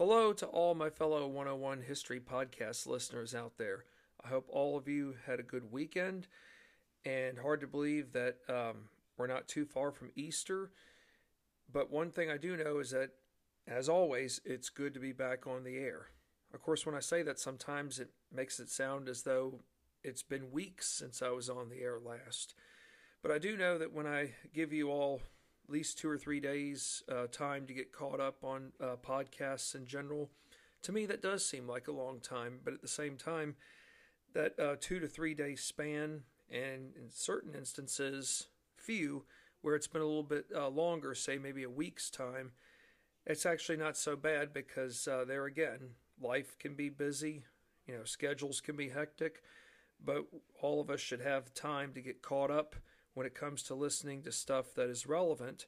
[0.00, 3.84] Hello to all my fellow 101 History Podcast listeners out there.
[4.24, 6.26] I hope all of you had a good weekend,
[7.04, 10.70] and hard to believe that um, we're not too far from Easter.
[11.70, 13.10] But one thing I do know is that,
[13.68, 16.06] as always, it's good to be back on the air.
[16.54, 19.60] Of course, when I say that, sometimes it makes it sound as though
[20.02, 22.54] it's been weeks since I was on the air last.
[23.20, 25.20] But I do know that when I give you all
[25.70, 29.76] at least two or three days uh, time to get caught up on uh, podcasts
[29.76, 30.28] in general,
[30.82, 32.58] to me that does seem like a long time.
[32.64, 33.54] But at the same time,
[34.34, 39.22] that uh, two to three day span, and in certain instances, few,
[39.62, 42.50] where it's been a little bit uh, longer, say maybe a week's time,
[43.24, 45.90] it's actually not so bad because uh, there again,
[46.20, 47.44] life can be busy,
[47.86, 49.44] you know, schedules can be hectic,
[50.04, 50.24] but
[50.60, 52.74] all of us should have time to get caught up
[53.14, 55.66] when it comes to listening to stuff that is relevant,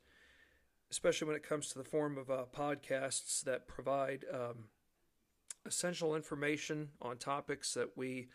[0.91, 4.65] especially when it comes to the form of uh, podcasts that provide um,
[5.67, 8.29] essential information on topics that we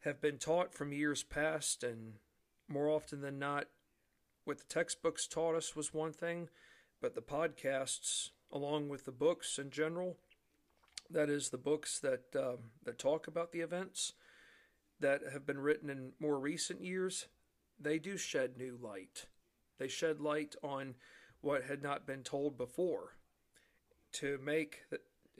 [0.00, 2.14] have been taught from years past, and
[2.68, 3.66] more often than not,
[4.44, 6.48] what the textbooks taught us was one thing,
[7.00, 10.16] but the podcasts, along with the books in general,
[11.08, 14.14] that is the books that um, that talk about the events
[14.98, 17.26] that have been written in more recent years,
[17.82, 19.26] they do shed new light.
[19.78, 20.94] They shed light on
[21.40, 23.16] what had not been told before
[24.12, 24.82] to make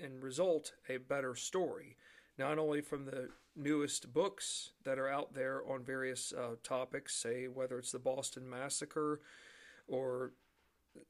[0.03, 1.97] and result a better story,
[2.39, 7.47] not only from the newest books that are out there on various uh, topics, say
[7.47, 9.21] whether it's the Boston Massacre
[9.87, 10.33] or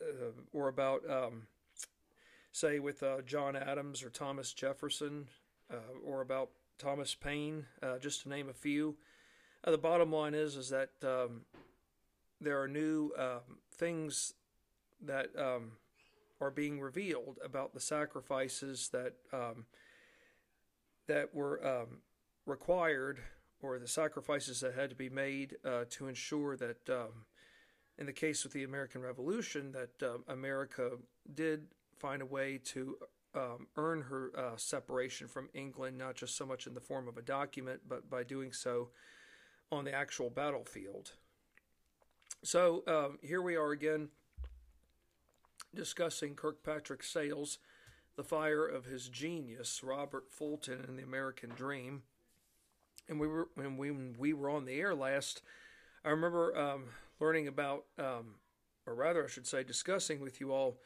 [0.00, 1.46] uh, or about um,
[2.52, 5.28] say with uh, John Adams or Thomas Jefferson,
[5.70, 8.96] uh, or about Thomas Paine, uh, just to name a few.
[9.64, 11.42] Uh, the bottom line is is that um,
[12.40, 14.34] there are new um, things
[15.00, 15.72] that um,
[16.40, 19.66] are being revealed about the sacrifices that um,
[21.06, 21.98] that were um,
[22.44, 23.20] required,
[23.60, 27.24] or the sacrifices that had to be made uh, to ensure that, um,
[27.98, 30.90] in the case of the American Revolution, that America
[31.34, 31.66] did
[31.98, 32.96] find a way to
[33.34, 37.16] um, earn her uh, separation from England, not just so much in the form of
[37.16, 38.88] a document, but by doing so
[39.72, 41.12] on the actual battlefield.
[42.44, 44.10] So um, here we are again
[45.74, 47.58] discussing Kirkpatrick Sale's
[48.16, 52.02] The Fire of His Genius, Robert Fulton and the American Dream.
[53.08, 55.42] And we were when we, when we were on the air last,
[56.04, 56.84] I remember um,
[57.18, 58.36] learning about, um,
[58.86, 60.78] or rather, I should say, discussing with you all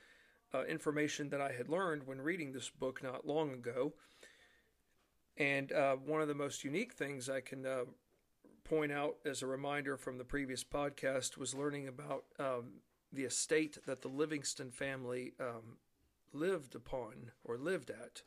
[0.54, 3.94] uh, information that I had learned when reading this book not long ago.
[5.36, 7.84] And uh, one of the most unique things I can uh,
[8.68, 12.80] point out as a reminder from the previous podcast was learning about um,
[13.12, 15.78] the estate that the Livingston family um,
[16.32, 18.22] lived upon or lived at,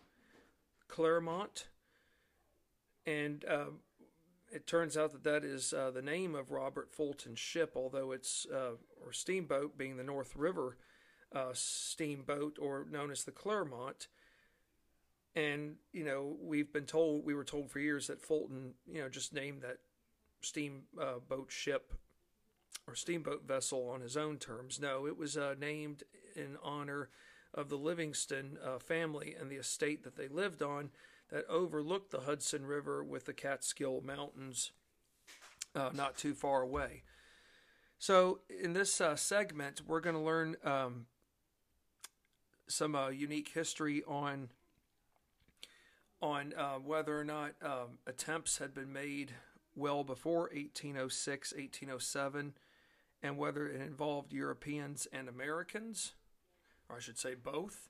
[0.88, 1.68] Claremont.
[3.06, 3.72] And uh,
[4.52, 8.48] it turns out that that is uh, the name of Robert Fulton's ship, although it's,
[8.54, 8.76] uh,
[9.06, 10.78] or steamboat being the North River
[11.36, 14.08] uh, steamboat, or known as the Clermont.
[15.36, 19.10] And, you know, we've been told, we were told for years that Fulton, you know,
[19.10, 19.78] just named that
[20.42, 21.94] steamboat uh, ship
[22.88, 24.80] or steamboat vessel on his own terms.
[24.80, 26.04] No, it was uh, named
[26.36, 27.10] in honor
[27.54, 30.90] of the Livingston uh, family and the estate that they lived on
[31.30, 34.72] that overlooked the Hudson River with the Catskill Mountains
[35.76, 37.04] uh, not too far away.
[38.00, 41.06] So, in this uh, segment, we're going to learn um,
[42.68, 44.50] some uh, unique history on
[46.22, 49.32] on whether or not um, attempts had been made
[49.80, 52.54] well before 1806, 1807,
[53.24, 56.14] and whether it involved Europeans and Americans,
[56.90, 57.90] or I should say both.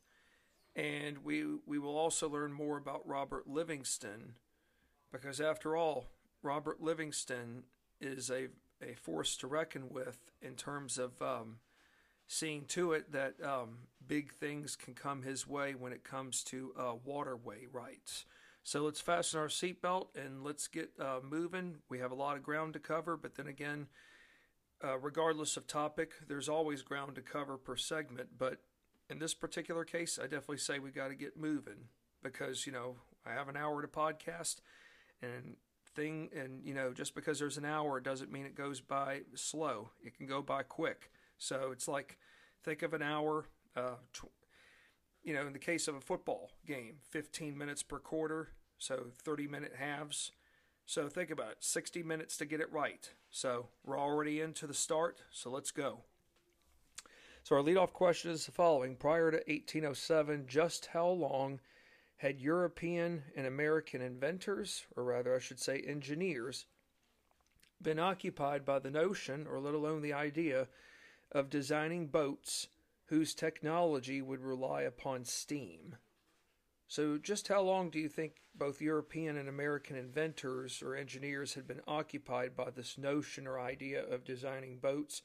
[0.76, 4.36] And we we will also learn more about Robert Livingston,
[5.12, 6.06] because after all,
[6.42, 7.64] Robert Livingston
[8.00, 8.48] is a
[8.82, 11.58] a force to reckon with in terms of um,
[12.28, 16.72] seeing to it that um, big things can come his way when it comes to
[16.78, 18.26] uh, waterway rights.
[18.64, 21.78] So let's fasten our seatbelt and let's get uh, moving.
[21.90, 23.88] We have a lot of ground to cover, but then again,
[24.84, 28.30] uh, regardless of topic, there's always ground to cover per segment.
[28.38, 28.62] But
[29.10, 31.88] in this particular case, I definitely say we got to get moving
[32.22, 32.96] because you know
[33.26, 34.58] I have an hour to podcast,
[35.22, 35.56] and
[35.96, 39.90] thing, and you know just because there's an hour doesn't mean it goes by slow.
[40.04, 41.12] It can go by quick.
[41.38, 42.18] So it's like
[42.64, 43.46] think of an hour.
[43.76, 44.32] Uh, tw-
[45.24, 49.48] you know, in the case of a football game, 15 minutes per quarter, so 30
[49.48, 50.32] minute halves.
[50.86, 53.10] So think about it 60 minutes to get it right.
[53.32, 56.00] So we're already into the start, so let's go.
[57.44, 61.60] So our leadoff question is the following: Prior to 1807, just how long
[62.18, 66.66] had European and American inventors, or rather, I should say, engineers,
[67.82, 70.68] been occupied by the notion, or let alone the idea,
[71.32, 72.68] of designing boats
[73.10, 75.98] whose technology would rely upon steam?
[76.88, 81.68] So, just how long do you think both European and American inventors or engineers had
[81.68, 85.22] been occupied by this notion or idea of designing boats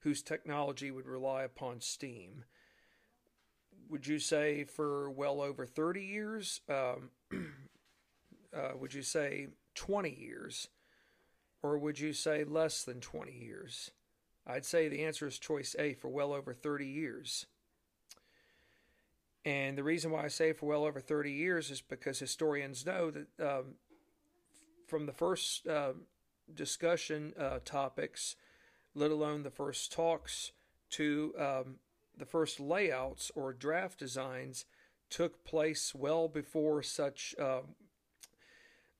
[0.00, 2.44] whose technology would rely upon steam?
[3.88, 6.60] would you say for well over 30 years?
[6.68, 7.10] Um,
[8.56, 10.68] uh, would you say 20 years?
[11.62, 13.90] Or would you say less than 20 years?
[14.46, 17.46] I'd say the answer is choice A for well over 30 years.
[19.44, 23.10] And the reason why I say for well over 30 years is because historians know
[23.10, 23.74] that um,
[24.86, 25.92] from the first uh,
[26.52, 28.36] discussion uh, topics,
[28.94, 30.52] let alone the first talks,
[30.90, 31.76] to um,
[32.16, 34.64] the first layouts or draft designs
[35.10, 37.60] took place well before such uh,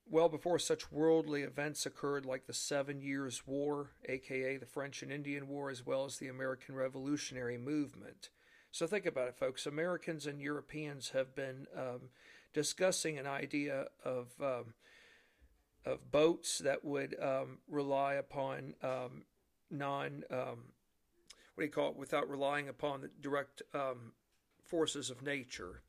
[0.09, 5.11] well before such worldly events occurred like the Seven Years' War, aka the French and
[5.11, 8.29] Indian War, as well as the American Revolutionary Movement.
[8.71, 9.65] So think about it, folks.
[9.65, 12.09] Americans and Europeans have been um,
[12.53, 14.73] discussing an idea of um,
[15.85, 19.23] of boats that would um, rely upon um,
[19.69, 20.73] non um,
[21.55, 24.11] what do you call it, without relying upon the direct um,
[24.65, 25.81] forces of nature.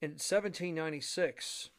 [0.00, 1.70] In 1796,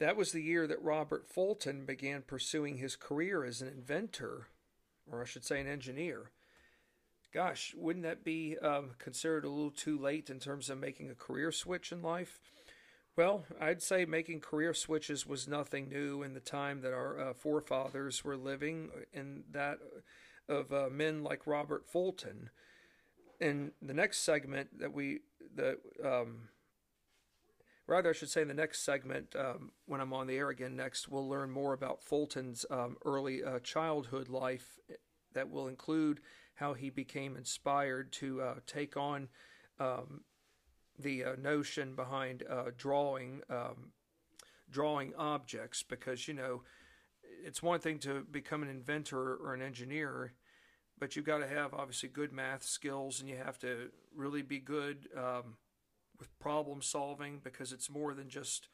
[0.00, 4.48] that was the year that Robert Fulton began pursuing his career as an inventor,
[5.10, 6.30] or I should say, an engineer.
[7.32, 11.14] Gosh, wouldn't that be um, considered a little too late in terms of making a
[11.14, 12.38] career switch in life?
[13.16, 17.34] Well, I'd say making career switches was nothing new in the time that our uh,
[17.34, 19.78] forefathers were living in that
[20.48, 22.50] of uh, men like Robert Fulton.
[23.40, 25.20] In the next segment that we
[25.54, 26.48] the um,
[27.88, 30.76] rather I should say in the next segment um, when I'm on the air again
[30.76, 34.78] next we'll learn more about Fulton's um, early uh, childhood life
[35.34, 36.20] that will include
[36.54, 39.28] how he became inspired to uh, take on
[39.78, 40.22] um,
[40.98, 43.92] the uh, notion behind uh, drawing um,
[44.70, 45.82] drawing objects.
[45.82, 46.62] Because you know
[47.44, 50.32] it's one thing to become an inventor or an engineer,
[50.98, 54.58] but you've got to have obviously good math skills and you have to really be
[54.58, 55.56] good um,
[56.18, 58.68] with problem solving because it's more than just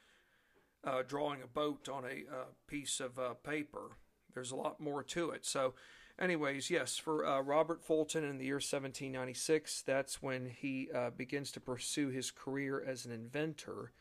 [0.84, 3.96] uh, drawing a boat on a uh, piece of uh, paper.
[4.34, 5.46] There's a lot more to it.
[5.46, 5.74] So,
[6.18, 11.52] anyways, yes, for uh, Robert Fulton in the year 1796, that's when he uh, begins
[11.52, 13.92] to pursue his career as an inventor.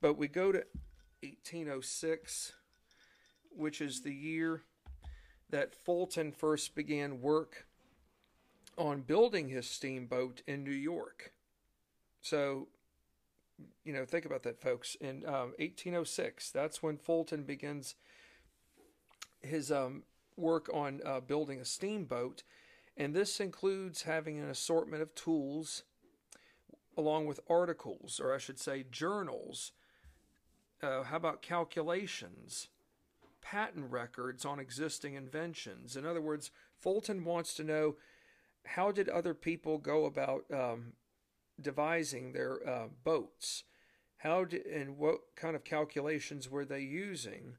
[0.00, 0.64] But we go to
[1.22, 2.52] 1806
[3.50, 4.62] which is the year
[5.50, 7.66] that Fulton first began work
[8.78, 11.32] on building his steamboat in New York.
[12.20, 12.68] So,
[13.84, 14.94] you know, think about that, folks.
[15.00, 17.94] In um, 1806, that's when Fulton begins
[19.40, 20.02] his um,
[20.36, 22.42] work on uh, building a steamboat.
[22.96, 25.84] And this includes having an assortment of tools
[26.96, 29.72] along with articles, or I should say, journals.
[30.82, 32.68] Uh, how about calculations?
[33.42, 35.96] patent records on existing inventions.
[35.96, 37.96] In other words, Fulton wants to know
[38.64, 40.92] how did other people go about um,
[41.62, 43.64] devising their uh, boats?
[44.18, 47.56] How did and what kind of calculations were they using?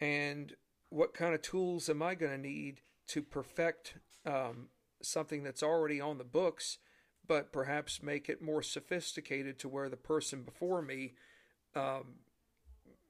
[0.00, 0.54] And
[0.90, 3.94] what kind of tools am I going to need to perfect
[4.24, 4.68] um,
[5.02, 6.78] something that's already on the books,
[7.26, 11.14] but perhaps make it more sophisticated to where the person before me
[11.74, 12.16] um,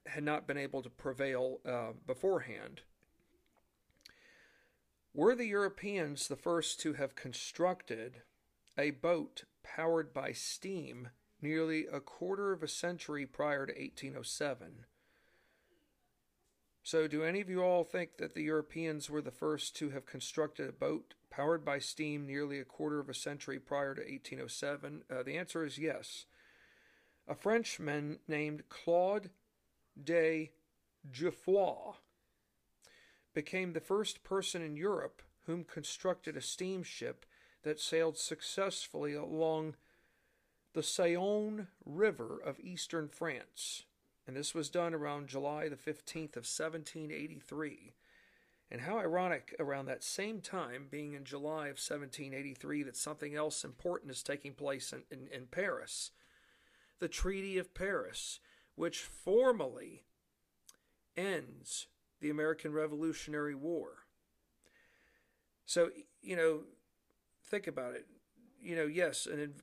[0.07, 2.81] had not been able to prevail uh, beforehand.
[5.13, 8.21] Were the Europeans the first to have constructed
[8.77, 11.09] a boat powered by steam
[11.41, 14.85] nearly a quarter of a century prior to 1807?
[16.83, 20.05] So, do any of you all think that the Europeans were the first to have
[20.05, 25.03] constructed a boat powered by steam nearly a quarter of a century prior to 1807?
[25.09, 26.27] Uh, the answer is yes.
[27.27, 29.31] A Frenchman named Claude
[30.01, 30.51] de
[31.11, 31.95] Jouffroy
[33.33, 37.25] became the first person in Europe whom constructed a steamship
[37.65, 39.75] that sailed successfully along
[40.73, 43.83] the Saône River of eastern France.
[44.27, 47.93] And this was done around July the 15th of 1783.
[48.69, 53.63] And how ironic around that same time, being in July of 1783, that something else
[53.63, 56.11] important is taking place in, in, in Paris.
[56.99, 58.39] The Treaty of Paris,
[58.75, 60.03] which formally
[61.17, 61.87] ends
[62.21, 64.05] the American Revolutionary War.
[65.65, 65.89] So
[66.21, 66.61] you know,
[67.47, 68.05] think about it.
[68.61, 69.53] You know, yes, and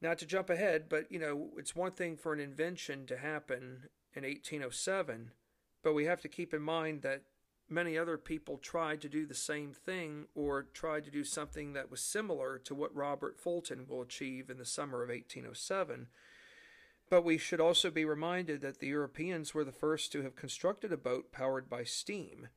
[0.00, 3.88] not to jump ahead, but you know, it's one thing for an invention to happen
[4.14, 5.32] in 1807,
[5.82, 7.22] but we have to keep in mind that
[7.68, 11.90] many other people tried to do the same thing or tried to do something that
[11.90, 16.06] was similar to what Robert Fulton will achieve in the summer of 1807.
[17.08, 20.92] But we should also be reminded that the Europeans were the first to have constructed
[20.92, 22.48] a boat powered by steam.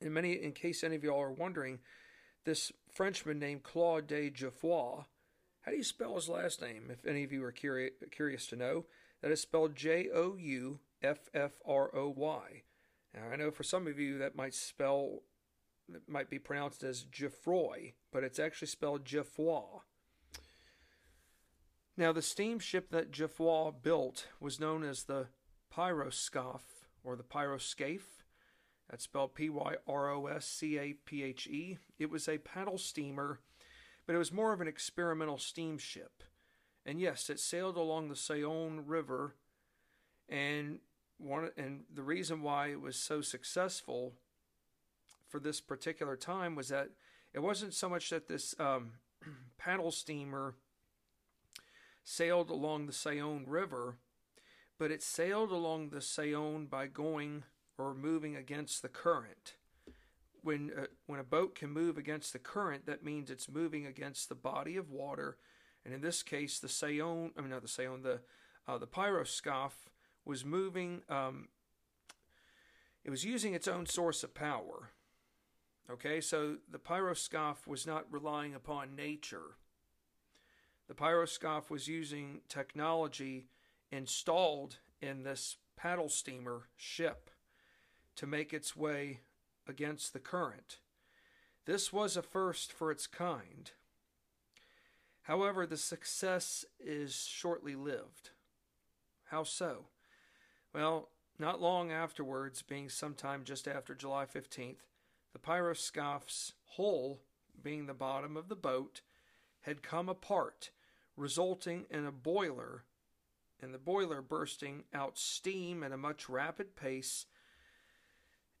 [0.00, 1.78] In many, in case any of y'all are wondering,
[2.44, 5.04] this Frenchman named Claude de Jouffroy,
[5.62, 6.90] how do you spell his last name?
[6.90, 8.84] If any of you are curious, curious to know,
[9.22, 12.62] that is spelled J O U F F R O Y.
[13.14, 15.20] Now, I know for some of you that might spell,
[15.92, 19.80] it might be pronounced as Geoffroy, but it's actually spelled Jouffroy.
[21.96, 25.28] Now, the steamship that Jouffroy built was known as the
[25.70, 28.21] Pyroscaphe or the Pyroscaphe.
[28.92, 31.78] That's spelled P Y R O S C A P H E.
[31.98, 33.40] It was a paddle steamer,
[34.06, 36.22] but it was more of an experimental steamship.
[36.84, 39.34] And yes, it sailed along the Saône River
[40.28, 40.80] and
[41.16, 44.12] one and the reason why it was so successful
[45.26, 46.90] for this particular time was that
[47.32, 48.92] it wasn't so much that this um,
[49.58, 50.54] paddle steamer
[52.04, 53.96] sailed along the Saône River,
[54.78, 57.44] but it sailed along the Saône by going
[57.78, 59.54] or moving against the current.
[60.42, 64.28] When uh, when a boat can move against the current, that means it's moving against
[64.28, 65.36] the body of water,
[65.84, 68.20] and in this case, the Saône, I mean not the Saône, the
[68.66, 69.88] uh, the Pyroscaphe
[70.24, 71.48] was moving, um,
[73.04, 74.90] it was using its own source of power.
[75.90, 79.56] Okay, so the pyroscaphe was not relying upon nature.
[80.88, 83.48] The pyroscaphe was using technology
[83.90, 87.30] installed in this paddle steamer ship
[88.16, 89.20] to make its way
[89.66, 90.78] against the current.
[91.64, 93.70] This was a first for its kind.
[95.22, 98.30] However, the success is shortly lived.
[99.26, 99.86] How so?
[100.74, 104.82] Well, not long afterwards, being sometime just after July 15th,
[105.32, 107.20] the pyroscaphe's hull,
[107.62, 109.00] being the bottom of the boat,
[109.62, 110.70] had come apart,
[111.16, 112.84] resulting in a boiler,
[113.60, 117.26] and the boiler bursting out steam at a much rapid pace.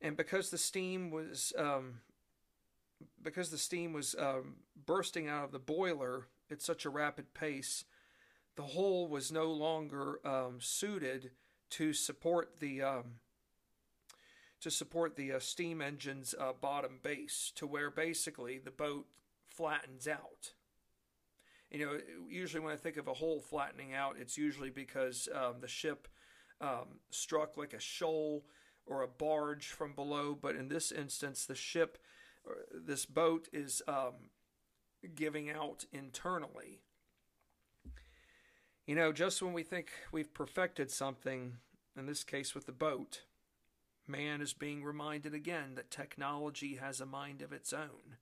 [0.02, 2.00] And because the steam was um,
[3.22, 7.84] because the steam was um, bursting out of the boiler at such a rapid pace,
[8.56, 11.30] the hull was no longer um, suited
[11.70, 13.04] to support the um,
[14.60, 19.06] to support the uh, steam engine's uh, bottom base, to where basically the boat
[19.48, 20.52] flattens out.
[21.70, 25.54] You know, usually when I think of a hull flattening out, it's usually because um,
[25.60, 26.08] the ship
[26.60, 28.44] um, struck like a shoal
[28.86, 30.36] or a barge from below.
[30.40, 31.98] But in this instance, the ship,
[32.72, 34.30] this boat, is um,
[35.14, 36.80] giving out internally.
[38.86, 41.58] You know, just when we think we've perfected something,
[41.96, 43.22] in this case with the boat,
[44.06, 48.16] man is being reminded again that technology has a mind of its own.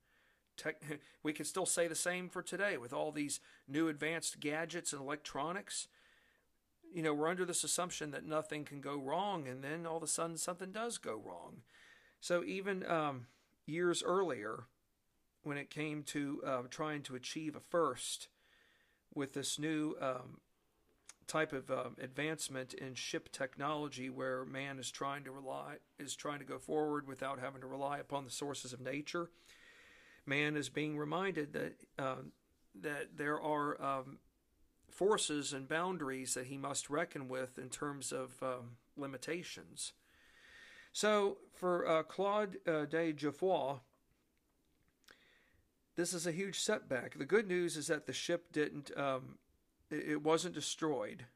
[0.56, 0.82] Tech,
[1.22, 5.00] we could still say the same for today with all these new advanced gadgets and
[5.00, 5.88] electronics.
[6.92, 10.02] You know, we're under this assumption that nothing can go wrong, and then all of
[10.02, 11.62] a sudden something does go wrong.
[12.20, 13.26] So even um,
[13.66, 14.64] years earlier,
[15.42, 18.28] when it came to uh, trying to achieve a first
[19.14, 20.40] with this new um,
[21.26, 26.40] type of um, advancement in ship technology where man is trying to rely is trying
[26.40, 29.30] to go forward without having to rely upon the sources of nature
[30.26, 32.32] man is being reminded that um,
[32.74, 33.80] that there are
[34.92, 39.92] forces and boundaries that he must reckon with in terms of um, limitations
[40.92, 43.80] so for uh, Claude uh, de Jouffroy
[45.96, 49.38] this is a huge setback the good news is that the ship didn't um,
[49.90, 51.26] it wasn't destroyed.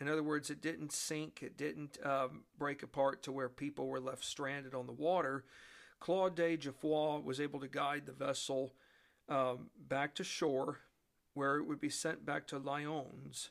[0.00, 4.00] In other words, it didn't sink, it didn't um, break apart to where people were
[4.00, 5.44] left stranded on the water.
[6.00, 8.72] Claude de Jouffroy was able to guide the vessel
[9.28, 10.78] um, back to shore,
[11.34, 13.50] where it would be sent back to Lyons.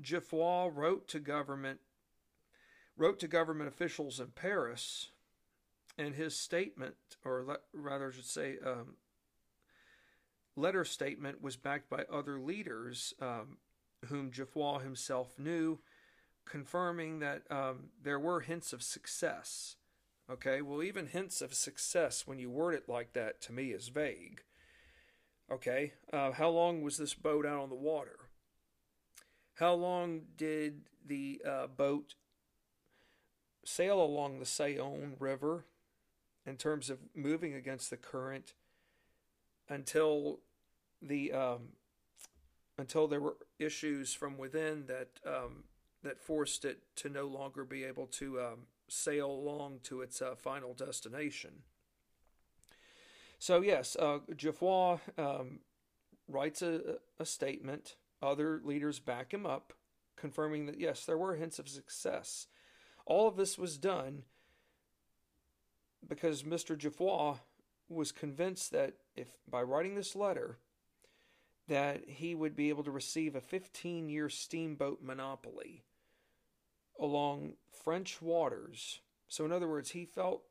[0.00, 1.80] Jouffroy wrote to government
[2.96, 5.08] wrote to government officials in Paris,
[5.98, 8.94] and his statement, or le- rather, I should say, um,
[10.56, 13.58] letter statement was backed by other leaders um,
[14.06, 15.80] whom Jouffroy himself knew,
[16.44, 19.76] confirming that um, there were hints of success.
[20.30, 23.88] Okay, well, even hints of success, when you word it like that, to me is
[23.88, 24.42] vague.
[25.50, 28.18] Okay, uh, how long was this boat out on the water?
[29.54, 32.14] How long did the uh, boat
[33.64, 35.66] sail along the Saône River
[36.46, 38.54] in terms of moving against the current
[39.68, 40.40] until
[41.00, 41.68] the um,
[42.78, 45.64] until there were issues from within that um,
[46.02, 48.58] that forced it to no longer be able to um,
[48.88, 51.62] sail along to its uh, final destination.
[53.44, 55.58] So yes, uh, Jouffroy um,
[56.26, 57.96] writes a, a statement.
[58.22, 59.74] Other leaders back him up,
[60.16, 62.46] confirming that yes, there were hints of success.
[63.04, 64.22] All of this was done
[66.08, 66.74] because Mr.
[66.74, 67.38] Jouffroy
[67.90, 70.56] was convinced that if by writing this letter,
[71.68, 75.84] that he would be able to receive a 15 year steamboat monopoly
[76.98, 79.00] along French waters.
[79.28, 80.44] So, in other words, he felt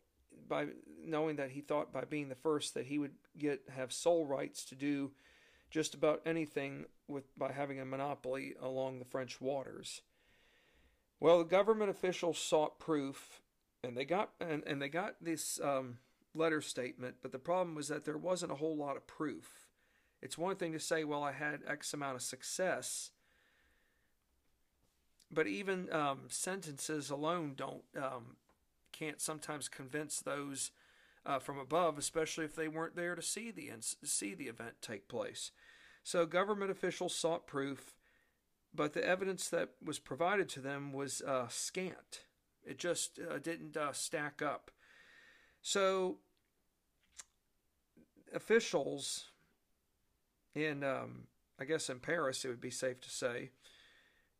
[0.47, 0.67] by
[1.03, 4.65] knowing that he thought by being the first that he would get have sole rights
[4.65, 5.11] to do
[5.69, 10.01] just about anything with by having a monopoly along the French waters.
[11.19, 13.41] Well, the government officials sought proof,
[13.83, 15.97] and they got and, and they got this um,
[16.35, 19.67] letter statement, but the problem was that there wasn't a whole lot of proof.
[20.21, 23.11] It's one thing to say, well, I had X amount of success,
[25.31, 28.37] but even um, sentences alone don't um,
[29.03, 30.71] can't sometimes convince those
[31.25, 33.71] uh, from above, especially if they weren't there to see the
[34.03, 35.51] see the event take place.
[36.03, 37.95] So government officials sought proof,
[38.73, 42.25] but the evidence that was provided to them was uh, scant.
[42.65, 44.71] It just uh, didn't uh, stack up.
[45.61, 46.17] So
[48.33, 49.31] officials
[50.55, 51.27] in, um,
[51.59, 53.51] I guess, in Paris, it would be safe to say,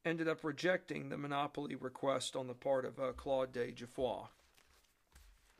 [0.05, 4.27] ended up rejecting the monopoly request on the part of uh, Claude de Jouffroy.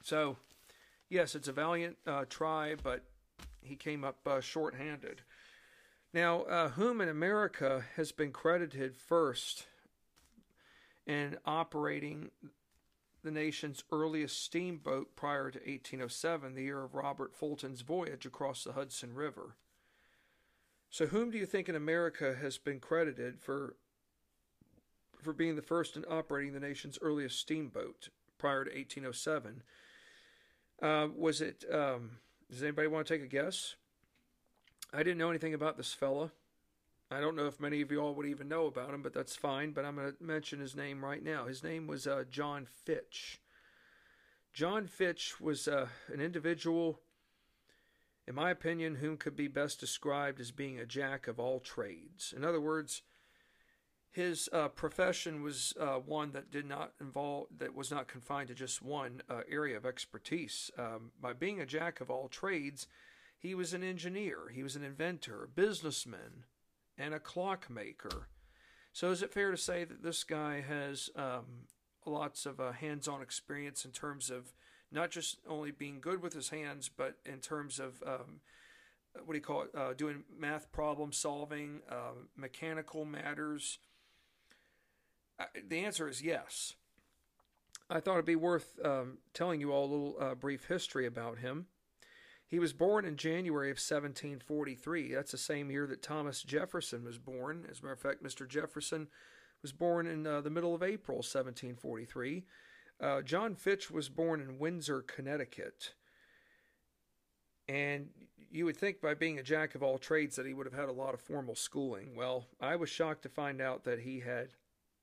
[0.04, 0.36] So,
[1.10, 3.04] yes, it's a valiant uh, try, but
[3.62, 5.22] he came up uh, short-handed.
[6.14, 9.66] Now, uh, whom in America has been credited first
[11.08, 12.32] in operating
[13.24, 18.74] the nation's earliest steamboat prior to 1807, the year of Robert Fulton's voyage across the
[18.74, 19.56] Hudson River?
[20.90, 23.76] So, whom do you think in America has been credited for
[25.20, 29.64] for being the first in operating the nation's earliest steamboat prior to 1807?
[30.82, 31.64] Uh, was it?
[31.72, 32.12] Um,
[32.50, 33.76] does anybody want to take a guess?
[34.94, 36.32] I didn't know anything about this fella.
[37.10, 39.36] I don't know if many of you all would even know about him, but that's
[39.36, 39.72] fine.
[39.72, 41.46] But I'm going to mention his name right now.
[41.46, 43.40] His name was uh, John Fitch.
[44.54, 47.00] John Fitch was uh, an individual
[48.28, 52.34] in my opinion, whom could be best described as being a jack of all trades.
[52.36, 53.02] In other words,
[54.14, 58.54] his uh, profession was uh, one that did not involve that was not confined to
[58.54, 60.70] just one uh, area of expertise.
[60.78, 62.86] Um, by being a jack of all trades,
[63.40, 66.46] he was an engineer, he was an inventor, a businessman,
[66.96, 68.28] and a clockmaker.
[68.94, 71.66] So, is it fair to say that this guy has um,
[72.06, 74.54] lots of uh, hands-on experience in terms of
[74.92, 78.42] not just only being good with his hands, but in terms of um,
[79.26, 79.70] what do you call it?
[79.76, 83.80] Uh, doing math problem solving, uh, mechanical matters.
[85.68, 86.76] The answer is yes.
[87.90, 91.40] I thought it'd be worth um, telling you all a little uh, brief history about
[91.40, 91.68] him.
[92.48, 95.14] He was born in January of 1743.
[95.14, 97.66] That's the same year that Thomas Jefferson was born.
[97.70, 98.48] As a matter of fact, Mr.
[98.48, 99.08] Jefferson
[99.62, 102.44] was born in uh, the middle of April 1743.
[103.02, 105.94] Uh, John Fitch was born in Windsor, Connecticut.
[107.68, 108.10] And
[108.52, 110.90] you would think by being a jack of all trades that he would have had
[110.90, 112.16] a lot of formal schooling.
[112.16, 114.50] Well, I was shocked to find out that he had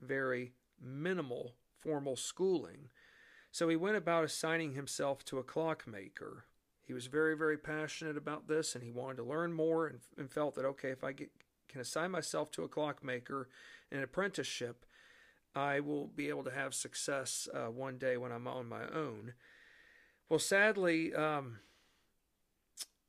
[0.01, 2.91] very minimal formal schooling.
[3.51, 6.45] So he went about assigning himself to a clockmaker.
[6.83, 10.31] He was very, very passionate about this and he wanted to learn more and, and
[10.31, 11.31] felt that, okay, if I get,
[11.69, 13.49] can assign myself to a clockmaker
[13.91, 14.85] in an apprenticeship,
[15.55, 19.35] I will be able to have success uh, one day when I'm on my own.
[20.29, 21.59] Well, sadly, um,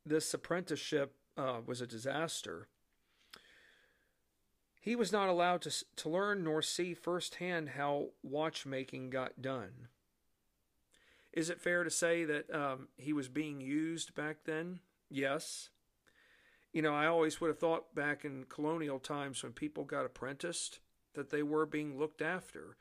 [0.06, 2.67] this apprenticeship uh, was a disaster.
[4.82, 9.88] He was not allowed to, to learn nor see firsthand how watchmaking got done.
[11.32, 14.80] Is it fair to say that um, he was being used back then?
[15.08, 15.70] Yes.
[16.74, 20.80] You know, I always would have thought back in colonial times when people got apprenticed,
[21.13, 22.76] that they were being looked after.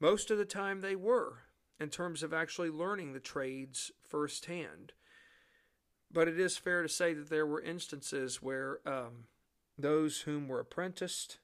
[0.00, 1.44] Most of the time, they were,
[1.80, 4.92] in terms of actually learning the trades firsthand.
[6.12, 9.24] But it is fair to say that there were instances where um,
[9.78, 11.38] those whom were apprenticed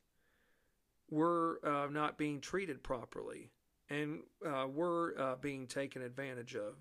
[1.10, 3.50] were uh, not being treated properly
[3.88, 6.74] and uh, were uh, being taken advantage of.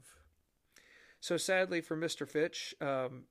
[1.20, 2.28] So, sadly for Mr.
[2.28, 3.26] Fitch, um,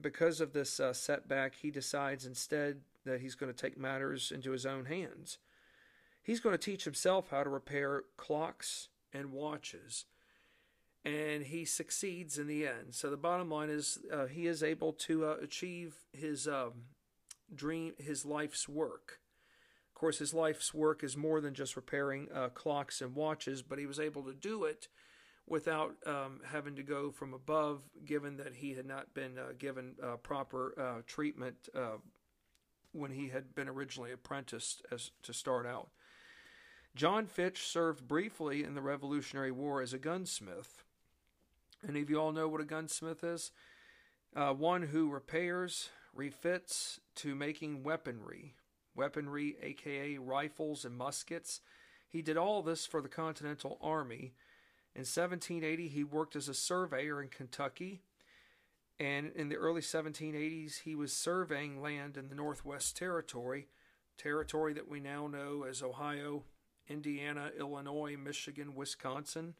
[0.00, 4.50] because of this uh, setback, he decides instead that he's going to take matters into
[4.52, 5.38] his own hands.
[6.22, 10.04] He's going to teach himself how to repair clocks and watches.
[11.04, 12.94] and he succeeds in the end.
[12.94, 16.72] So the bottom line is uh, he is able to uh, achieve his um,
[17.54, 19.20] dream, his life's work.
[19.88, 23.78] Of course, his life's work is more than just repairing uh, clocks and watches, but
[23.78, 24.88] he was able to do it
[25.46, 29.94] without um, having to go from above, given that he had not been uh, given
[30.02, 31.68] uh, proper uh, treatment
[32.92, 35.88] when he had been originally apprenticed as to start out.
[36.94, 40.84] John Fitch served briefly in the Revolutionary War as a gunsmith.
[41.86, 43.52] Any of you all know what a gunsmith is?
[44.34, 48.56] Uh, one who repairs, refits to making weaponry,
[48.94, 51.60] weaponry, aka rifles and muskets.
[52.08, 54.34] He did all this for the Continental Army.
[54.94, 58.02] In 1780, he worked as a surveyor in Kentucky,
[58.98, 63.68] and in the early 1780s, he was surveying land in the Northwest Territory,
[64.16, 66.42] territory that we now know as Ohio,
[66.88, 69.54] Indiana, Illinois, Michigan, Wisconsin.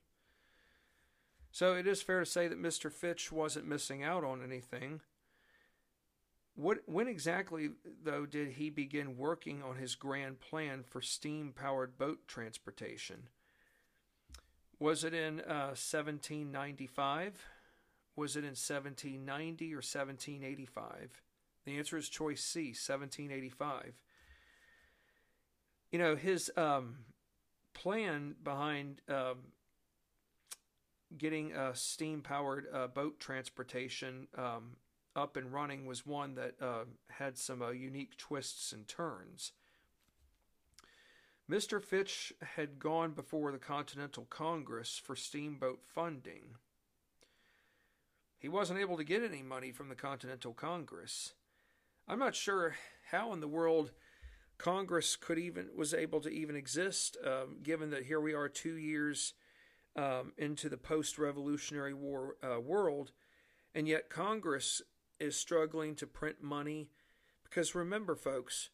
[1.53, 2.91] So it is fair to say that Mr.
[2.91, 5.03] Fitch wasn't missing out on anything.
[6.59, 7.71] What, when exactly,
[8.03, 13.29] though, did he begin working on his grand plan for steam powered boat transportation?
[14.81, 17.45] Was it in uh, 1795?
[18.17, 21.23] Was it in 1790 or 1785?
[21.65, 23.95] The answer is choice C, 1785.
[25.93, 26.97] You know, his um,
[27.73, 29.53] plan behind um,
[31.17, 34.73] getting a steam powered uh, boat transportation um,
[35.17, 39.53] up and running was one that uh, had some uh, unique twists and turns.
[41.51, 41.83] Mr.
[41.83, 46.57] Fitch had gone before the Continental Congress for steamboat funding.
[48.39, 51.33] He wasn't able to get any money from the Continental Congress.
[52.07, 52.77] I'm not sure
[53.11, 53.93] how in the world
[54.59, 58.75] Congress could even was able to even exist, um, given that here we are two
[58.75, 59.35] years
[59.97, 63.13] um, into the post-Revolutionary War uh, world,
[63.75, 64.83] and yet Congress
[65.21, 66.91] is struggling to print money
[67.43, 68.71] because remember, folks,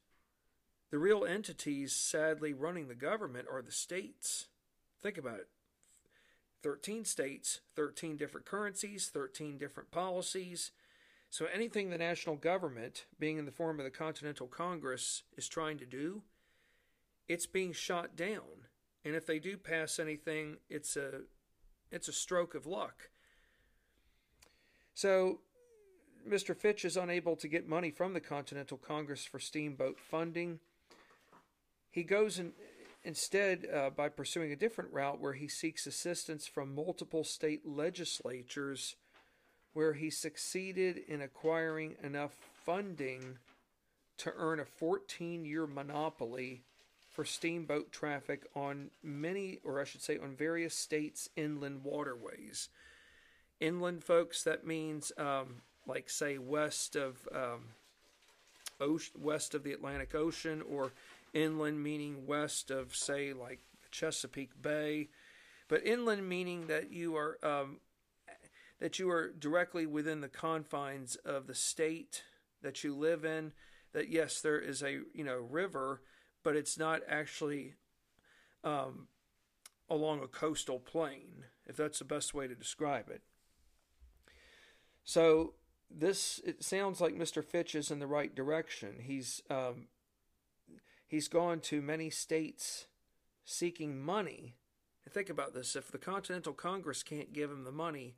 [0.91, 4.47] the real entities sadly running the government are the states.
[5.03, 5.49] Think about it
[6.63, 10.71] 13 states, 13 different currencies, 13 different policies.
[11.31, 15.79] So anything the national government, being in the form of the Continental Congress, is trying
[15.79, 16.23] to do,
[17.29, 18.69] it's being shot down.
[19.05, 21.23] And if they do pass anything, it's a
[21.91, 23.11] it's a stroke of luck.
[24.95, 25.41] So
[26.29, 26.57] Mr.
[26.57, 30.59] Fitch is unable to get money from the Continental Congress for steamboat funding.
[31.91, 32.53] He goes in,
[33.03, 38.97] instead uh, by pursuing a different route where he seeks assistance from multiple state legislatures,
[39.75, 43.39] where he succeeded in acquiring enough funding
[44.17, 46.63] to earn a 14 year monopoly
[47.11, 52.71] for steamboat traffic on many, or I should say, on various states' inland waterways.
[53.61, 57.69] Inland, folks, that means um, like say west of um,
[58.81, 60.93] ocean, west of the Atlantic Ocean, or
[61.33, 65.09] inland meaning west of say like Chesapeake Bay,
[65.69, 67.79] but inland meaning that you are um,
[68.81, 72.23] that you are directly within the confines of the state
[72.63, 73.53] that you live in.
[73.93, 76.03] That yes, there is a you know river,
[76.43, 77.75] but it's not actually
[78.65, 79.09] um,
[79.89, 83.23] along a coastal plain, if that's the best way to describe it.
[85.05, 85.55] So
[85.97, 87.45] this it sounds like Mr.
[87.45, 88.97] Fitch is in the right direction.
[89.01, 89.89] He's um,
[91.07, 92.87] he's gone to many states
[93.45, 94.57] seeking money.
[95.05, 98.17] And think about this: if the Continental Congress can't give him the money,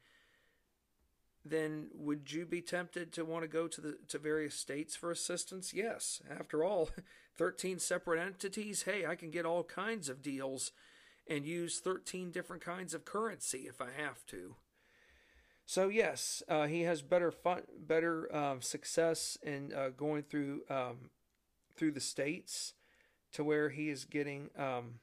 [1.44, 5.10] then would you be tempted to want to go to the to various states for
[5.10, 5.72] assistance?
[5.74, 6.22] Yes.
[6.30, 6.90] After all,
[7.36, 10.72] 13 separate entities, hey, I can get all kinds of deals
[11.28, 14.54] and use 13 different kinds of currency if I have to.
[15.68, 21.10] So yes, uh, he has better fun, better um, success in uh, going through um,
[21.76, 22.74] through the states
[23.32, 25.00] to where he is getting um,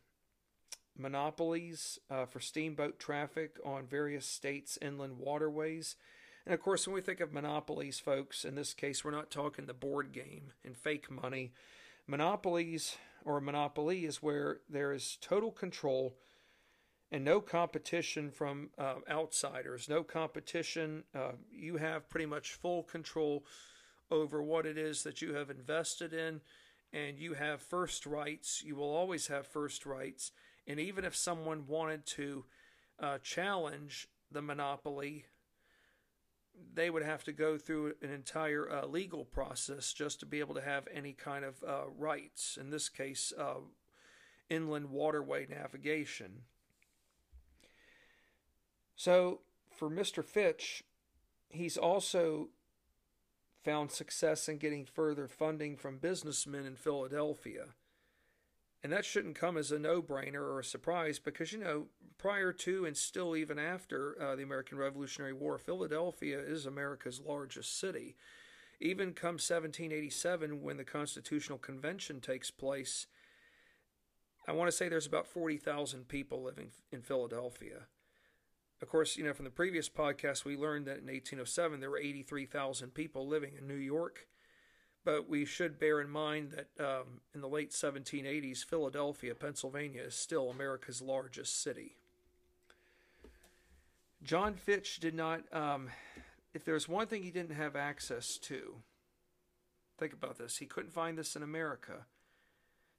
[0.97, 5.97] monopolies uh, for steamboat traffic on various states' inland waterways.
[6.45, 9.65] And of course, when we think of monopolies, folks, in this case, we're not talking
[9.65, 11.51] the board game and fake money.
[12.07, 16.15] Monopolies or monopoly is where there is total control
[17.13, 21.03] and no competition from uh, outsiders, no competition.
[21.13, 23.45] Uh, you have pretty much full control
[24.09, 26.41] over what it is that you have invested in,
[26.91, 28.63] and you have first rights.
[28.65, 30.31] You will always have first rights.
[30.65, 32.45] And even if someone wanted to
[32.99, 35.25] uh, challenge the monopoly,
[36.73, 40.55] they would have to go through an entire uh, legal process just to be able
[40.55, 42.57] to have any kind of uh, rights.
[42.59, 43.59] In this case, uh,
[44.49, 46.45] inland waterway navigation.
[48.95, 50.23] So for Mr.
[50.23, 50.83] Fitch,
[51.49, 52.49] he's also
[53.63, 57.67] found success in getting further funding from businessmen in Philadelphia.
[58.83, 61.85] And that shouldn't come as a no brainer or a surprise because, you know,
[62.17, 67.79] prior to and still even after uh, the American Revolutionary War, Philadelphia is America's largest
[67.79, 68.17] city.
[68.81, 73.07] Even come 1787, when the Constitutional Convention takes place,
[74.45, 77.87] I want to say there's about 40,000 people living in Philadelphia.
[78.83, 81.97] Of course, you know, from the previous podcast, we learned that in 1807 there were
[81.97, 84.27] 83,000 people living in New York.
[85.05, 90.15] But we should bear in mind that um, in the late 1780s, Philadelphia, Pennsylvania, is
[90.15, 91.95] still America's largest city.
[94.21, 95.89] John Fitch did not, um,
[96.53, 98.75] if there's one thing he didn't have access to,
[99.97, 102.05] think about this, he couldn't find this in America.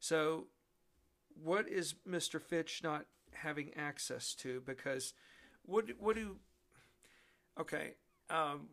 [0.01, 0.47] So,
[1.43, 2.41] what is Mr.
[2.41, 4.63] Fitch not having access to?
[4.65, 5.13] Because
[5.65, 6.37] what, what do,
[7.59, 7.95] okay,
[8.31, 8.69] um,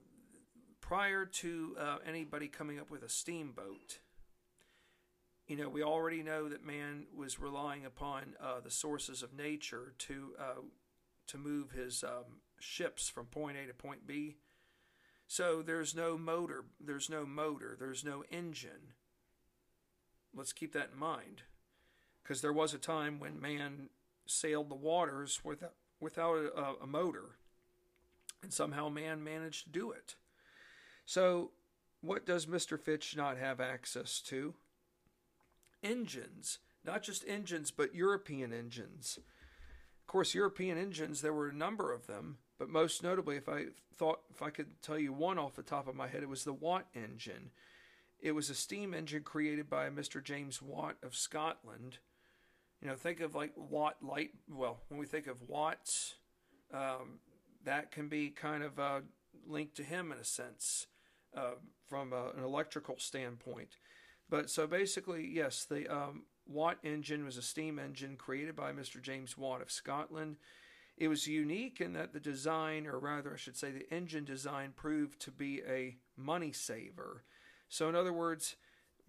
[0.79, 3.99] prior to uh, anybody coming up with a steamboat,
[5.47, 9.93] you know, we already know that man was relying upon uh, the sources of nature
[9.97, 10.61] to uh,
[11.27, 14.37] to move his um, ships from point A to point B.
[15.27, 18.93] So there's no motor, there's no motor, there's no engine.
[20.33, 21.43] Let's keep that in mind,
[22.21, 23.89] because there was a time when man
[24.25, 27.37] sailed the waters without without a, a motor,
[28.43, 30.15] and somehow man managed to do it.
[31.05, 31.51] So,
[32.01, 32.79] what does Mr.
[32.79, 34.55] Fitch not have access to?
[35.83, 36.59] Engines.
[36.83, 39.19] Not just engines, but European engines.
[39.99, 43.65] Of course, European engines, there were a number of them, but most notably, if I
[43.95, 46.43] thought, if I could tell you one off the top of my head, it was
[46.43, 47.51] the Watt engine.
[48.19, 50.23] It was a steam engine created by Mr.
[50.23, 51.99] James Watt of Scotland.
[52.81, 54.31] You know, think of like Watt light.
[54.49, 56.15] Well, when we think of Watts,
[56.73, 57.19] um,
[57.63, 59.01] that can be kind of uh,
[59.47, 60.87] linked to him in a sense
[61.35, 61.55] uh,
[61.87, 63.77] from a, an electrical standpoint.
[64.29, 69.01] But so basically, yes, the um, Watt engine was a steam engine created by Mr.
[69.01, 70.37] James Watt of Scotland.
[70.97, 74.73] It was unique in that the design, or rather, I should say, the engine design
[74.75, 77.23] proved to be a money saver.
[77.69, 78.55] So, in other words,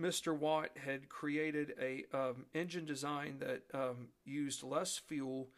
[0.02, 0.36] Mr.
[0.36, 5.48] Watt had created a um, engine design that um, used less fuel,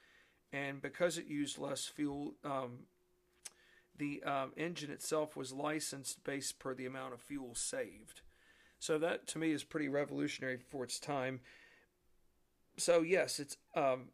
[0.52, 2.80] and because it used less fuel, um,
[3.96, 8.20] the um, engine itself was licensed based per the amount of fuel saved.
[8.78, 11.40] So that to me is pretty revolutionary for its time.
[12.76, 14.08] So yes, it's um,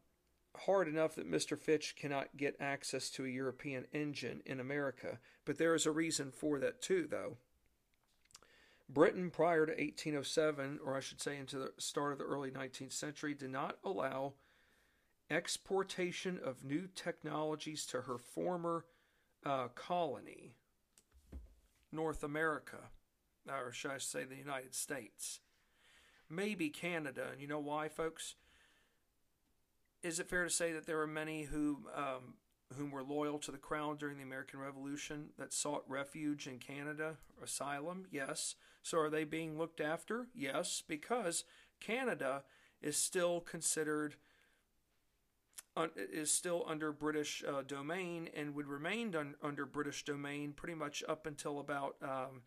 [0.66, 1.58] hard enough that Mr.
[1.58, 6.30] Fitch cannot get access to a European engine in America, but there is a reason
[6.30, 7.38] for that too, though.
[8.92, 12.92] Britain prior to 1807, or I should say into the start of the early 19th
[12.92, 14.34] century, did not allow
[15.30, 18.84] exportation of new technologies to her former
[19.46, 20.54] uh, colony,
[21.92, 22.78] North America,
[23.48, 25.40] or should I say the United States,
[26.28, 27.28] maybe Canada.
[27.32, 28.34] And you know why, folks?
[30.02, 32.34] Is it fair to say that there were many who um,
[32.76, 37.16] whom were loyal to the crown during the American Revolution that sought refuge in Canada,
[37.42, 38.06] asylum?
[38.10, 38.54] Yes.
[38.82, 40.28] So are they being looked after?
[40.34, 41.44] Yes, because
[41.80, 42.44] Canada
[42.80, 44.16] is still considered
[45.96, 51.02] is still under British uh, domain and would remain un- under British domain pretty much
[51.08, 52.42] up until about um,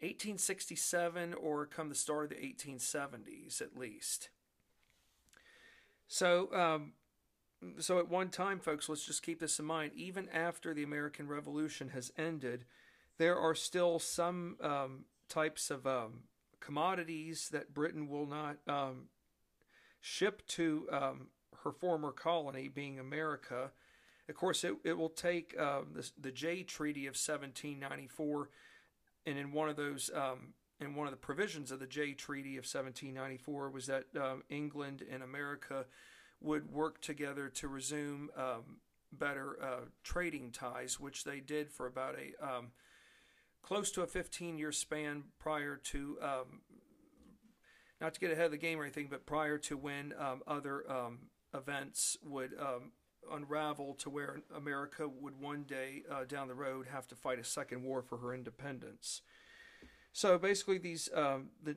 [0.00, 4.28] 1867 or come the start of the 1870s at least.
[6.06, 6.92] So, um,
[7.78, 9.92] so at one time, folks, let's just keep this in mind.
[9.94, 12.64] Even after the American Revolution has ended,
[13.18, 16.24] there are still some um, types of um,
[16.60, 19.08] commodities that Britain will not um,
[20.00, 21.26] ship to um,
[21.62, 23.70] her former colony, being America.
[24.28, 28.48] Of course, it, it will take uh, the, the Jay Treaty of 1794,
[29.26, 32.56] and in one of those, um, in one of the provisions of the Jay Treaty
[32.56, 35.86] of 1794 was that um, England and America
[36.44, 38.78] would work together to resume um,
[39.12, 42.68] better uh, trading ties, which they did for about a um,
[43.62, 46.60] close to a 15 year span prior to um,
[48.00, 50.90] not to get ahead of the game or anything, but prior to when um, other
[50.90, 51.18] um,
[51.54, 52.92] events would um,
[53.32, 57.44] unravel to where America would one day uh, down the road have to fight a
[57.44, 59.22] second war for her independence.
[60.12, 61.76] So basically, these um, the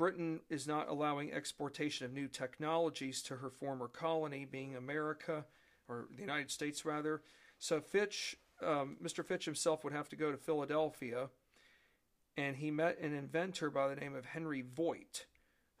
[0.00, 5.44] Britain is not allowing exportation of new technologies to her former colony, being America
[5.88, 7.20] or the United States rather.
[7.58, 8.34] So Fitch,
[8.64, 9.22] um, Mr.
[9.22, 11.28] Fitch himself would have to go to Philadelphia,
[12.34, 15.26] and he met an inventor by the name of Henry Voigt,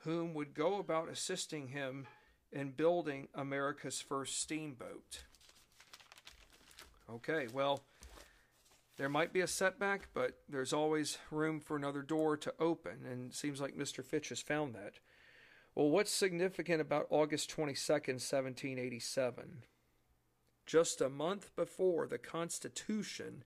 [0.00, 2.06] whom would go about assisting him
[2.52, 5.24] in building America's first steamboat.
[7.08, 7.80] Okay, well,
[9.00, 13.30] there might be a setback, but there's always room for another door to open, and
[13.30, 14.04] it seems like Mr.
[14.04, 14.98] Fitch has found that.
[15.74, 19.62] Well, what's significant about August 22nd, 1787?
[20.66, 23.42] Just a month before the Constitution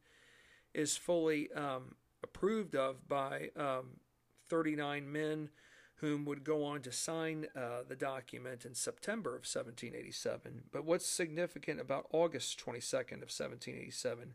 [0.74, 4.00] is fully um, approved of by um,
[4.48, 5.50] 39 men
[5.98, 10.64] whom would go on to sign uh, the document in September of 1787.
[10.72, 14.34] But what's significant about August 22nd of 1787?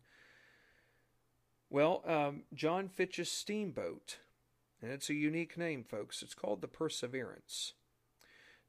[1.71, 4.17] Well, um, John Fitch's steamboat,
[4.82, 6.23] and it's a unique name, folks.
[6.23, 7.73] It's called the Perseverance.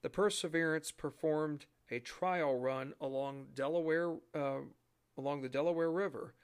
[0.03, 4.61] The Perseverance performed a trial run along Delaware, uh,
[5.17, 6.35] along the Delaware River,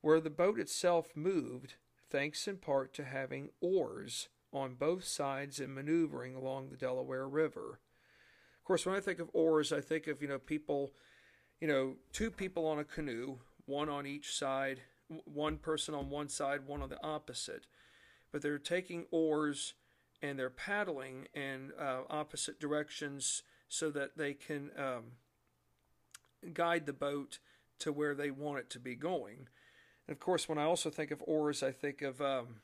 [0.00, 1.74] where the boat itself moved,
[2.08, 7.80] thanks in part to having oars on both sides and maneuvering along the Delaware River.
[8.56, 10.92] Of course, when I think of oars, I think of, you know, people,
[11.60, 14.82] you know, two people on a canoe, one on each side,
[15.24, 17.66] one person on one side, one on the opposite.
[18.32, 19.74] But they're taking oars
[20.20, 25.04] and they're paddling in uh, opposite directions so that they can um,
[26.52, 27.38] guide the boat
[27.78, 29.48] to where they want it to be going.
[30.06, 32.56] And of course, when I also think of oars, I think of um,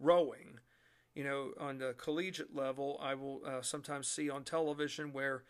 [0.00, 0.58] rowing
[1.18, 5.42] you know, on the collegiate level, I will uh, sometimes see on television where,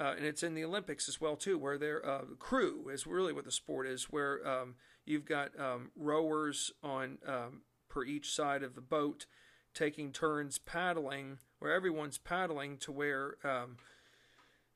[0.00, 3.34] uh, and it's in the Olympics as well too, where their uh, crew is really
[3.34, 8.62] what the sport is, where um, you've got um, rowers on um, per each side
[8.62, 9.26] of the boat,
[9.74, 13.76] taking turns paddling, where everyone's paddling to where um,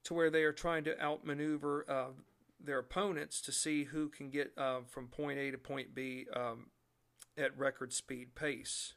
[0.05, 2.13] to where they are trying to outmaneuver uh,
[2.61, 6.67] their opponents to see who can get uh, from point A to point B um,
[7.37, 8.95] at record speed pace.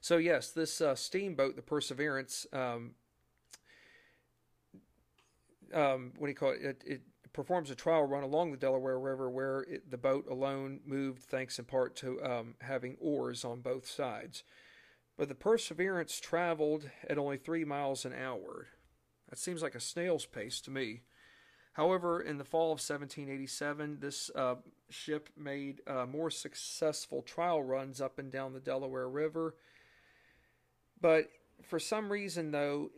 [0.00, 2.92] So yes, this uh, steamboat, the Perseverance, um,
[5.74, 6.60] um, what do you call it?
[6.62, 7.02] It, it
[7.36, 11.58] performs a trial run along the Delaware River, where it, the boat alone moved, thanks
[11.58, 14.42] in part to um, having oars on both sides.
[15.16, 18.66] But the Perseverance traveled at only three miles an hour.
[19.30, 21.02] That seems like a snail's pace to me.
[21.74, 24.56] However, in the fall of 1787, this uh,
[24.90, 29.54] ship made uh, more successful trial runs up and down the Delaware River
[31.00, 31.28] but
[31.62, 32.90] for some reason, though,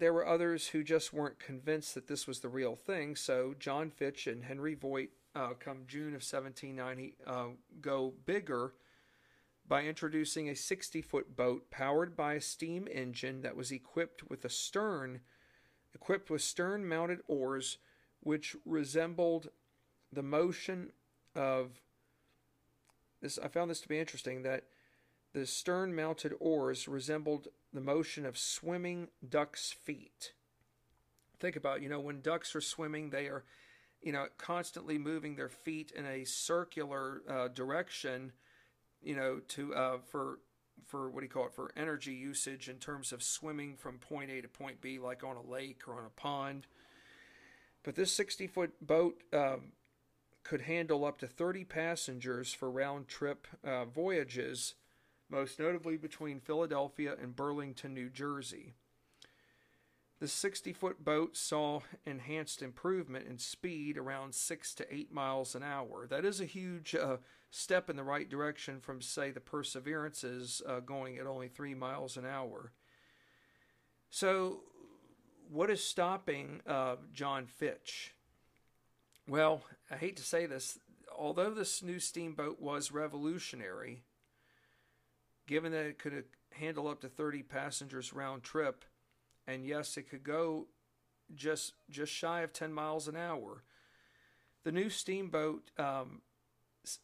[0.00, 3.14] there were others who just weren't convinced that this was the real thing.
[3.14, 7.48] So John Fitch and Henry Voigt, uh, come June of 1790, uh,
[7.82, 8.72] go bigger
[9.68, 14.44] by introducing a 60 foot boat powered by a steam engine that was equipped with
[14.44, 15.20] a stern,
[15.94, 17.76] equipped with stern mounted oars,
[18.20, 19.50] which resembled
[20.10, 20.90] the motion
[21.36, 21.82] of
[23.20, 23.38] this.
[23.38, 24.64] I found this to be interesting that
[25.34, 30.32] the stern mounted oars resembled the motion of swimming ducks' feet.
[31.38, 33.44] Think about, you know, when ducks are swimming, they are,
[34.02, 38.32] you know, constantly moving their feet in a circular uh, direction,
[39.02, 40.40] you know, to uh, for
[40.86, 44.30] for what do you call it for energy usage in terms of swimming from point
[44.30, 46.66] A to point B, like on a lake or on a pond.
[47.82, 49.72] But this 60 foot boat um,
[50.42, 54.74] could handle up to 30 passengers for round trip uh, voyages
[55.30, 58.74] most notably between Philadelphia and Burlington, New Jersey.
[60.20, 65.62] The 60 foot boat saw enhanced improvement in speed around 6 to 8 miles an
[65.62, 66.06] hour.
[66.06, 67.16] That is a huge uh,
[67.50, 72.18] step in the right direction from, say, the Perseverance's uh, going at only 3 miles
[72.18, 72.72] an hour.
[74.10, 74.60] So,
[75.50, 78.14] what is stopping uh, John Fitch?
[79.26, 80.78] Well, I hate to say this,
[81.16, 84.02] although this new steamboat was revolutionary,
[85.50, 88.84] given that it could handle up to 30 passengers round trip,
[89.48, 90.68] and yes, it could go
[91.34, 93.64] just just shy of 10 miles an hour.
[94.62, 96.22] The new steamboat, um,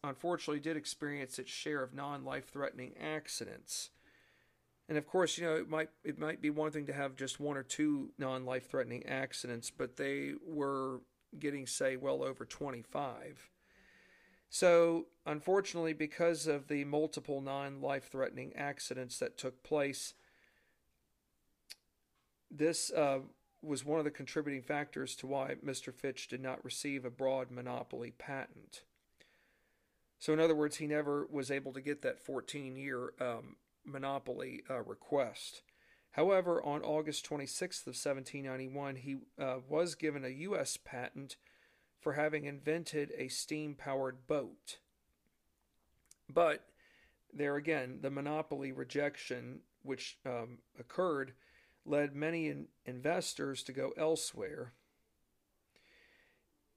[0.04, 3.90] unfortunately, did experience its share of non-life-threatening accidents.
[4.88, 7.40] And of course, you know it might it might be one thing to have just
[7.40, 11.00] one or two non-life-threatening accidents, but they were
[11.36, 13.50] getting say well over 25.
[14.48, 20.14] So, unfortunately, because of the multiple non life threatening accidents that took place,
[22.50, 23.20] this uh,
[23.62, 25.92] was one of the contributing factors to why Mr.
[25.92, 28.82] Fitch did not receive a broad monopoly patent.
[30.18, 34.62] So, in other words, he never was able to get that 14 year um, monopoly
[34.70, 35.62] uh, request.
[36.12, 40.78] However, on August 26th of 1791, he uh, was given a U.S.
[40.82, 41.36] patent
[42.06, 44.78] for having invented a steam powered boat.
[46.32, 46.68] But
[47.34, 51.32] there again, the monopoly rejection which um, occurred
[51.84, 54.72] led many in- investors to go elsewhere.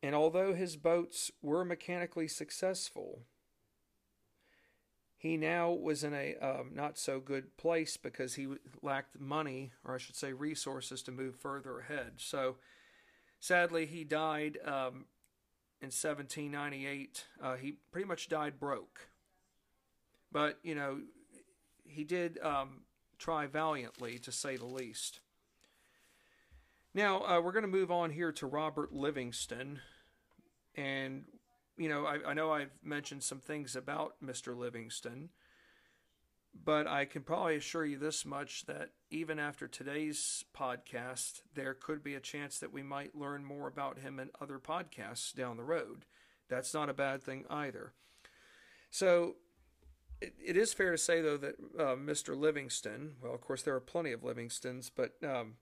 [0.02, 3.22] And although his boats were mechanically successful,
[5.16, 8.48] he now was in a um, not so good place because he
[8.82, 12.14] lacked money, or I should say, resources to move further ahead.
[12.18, 12.56] So,
[13.40, 15.06] sadly, he died um,
[15.82, 17.26] in 1798.
[17.42, 19.10] Uh, he pretty much died broke.
[20.32, 21.00] But, you know,
[21.88, 22.82] he did um,
[23.18, 25.20] try valiantly, to say the least.
[26.94, 29.80] Now, uh, we're going to move on here to Robert Livingston.
[30.76, 31.26] And
[31.80, 34.56] you know, I, I know I've mentioned some things about Mr.
[34.56, 35.30] Livingston,
[36.54, 42.04] but I can probably assure you this much that even after today's podcast, there could
[42.04, 45.64] be a chance that we might learn more about him in other podcasts down the
[45.64, 46.06] road.
[46.50, 47.94] That's not a bad thing either.
[48.90, 49.36] So,
[50.22, 52.38] it, it is fair to say, though, that uh, Mr.
[52.38, 55.56] Livingston, well, of course, there are plenty of Livingstons, but um,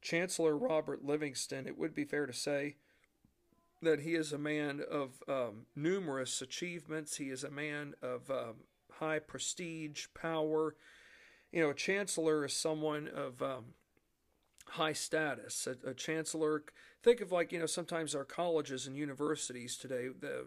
[0.00, 2.76] Chancellor Robert Livingston, it would be fair to say,
[3.82, 7.16] that he is a man of um, numerous achievements.
[7.16, 8.54] He is a man of um,
[9.02, 10.76] high prestige, power.
[11.50, 13.64] You know, a chancellor is someone of um,
[14.68, 15.66] high status.
[15.66, 16.62] A, a, chancellor,
[17.02, 20.46] think of like, you know, sometimes our colleges and universities today, the,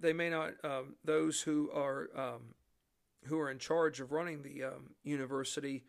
[0.00, 2.54] they may not, um, those who are, um,
[3.24, 5.82] who are in charge of running the um, university,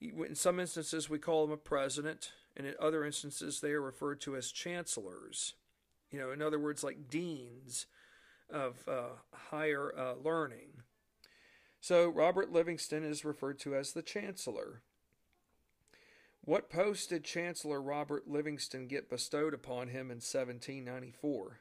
[0.00, 4.20] in some instances we call them a president and in other instances they are referred
[4.20, 5.54] to as chancellors.
[6.12, 7.86] You know, in other words, like deans
[8.52, 10.82] of uh, higher uh, learning.
[11.80, 14.82] So Robert Livingston is referred to as the chancellor.
[16.42, 21.60] What post did Chancellor Robert Livingston get bestowed upon him in 1794?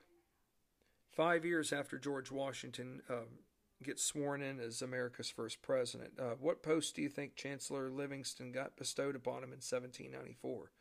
[1.11, 3.39] Five years after George Washington um,
[3.83, 6.13] gets sworn in as America's first president.
[6.19, 10.71] Uh, what post do you think Chancellor Livingston got bestowed upon him in 1794?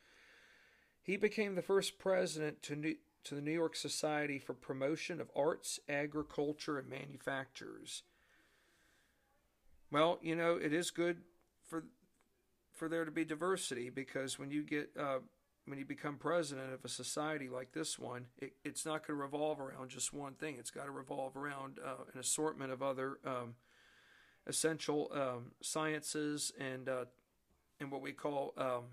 [1.03, 2.97] He became the first president to,
[3.29, 8.03] to the New York Society for Promotion of Arts, Agriculture, and Manufactures.
[9.91, 11.19] Well, you know, it is good
[11.67, 11.85] for
[12.73, 15.19] for there to be diversity because when you get uh,
[15.67, 19.23] when you become president of a society like this one, it, it's not going to
[19.23, 20.57] revolve around just one thing.
[20.59, 23.57] It's got to revolve around uh, an assortment of other um,
[24.47, 27.05] essential um, sciences and uh,
[27.79, 28.85] and what we call um,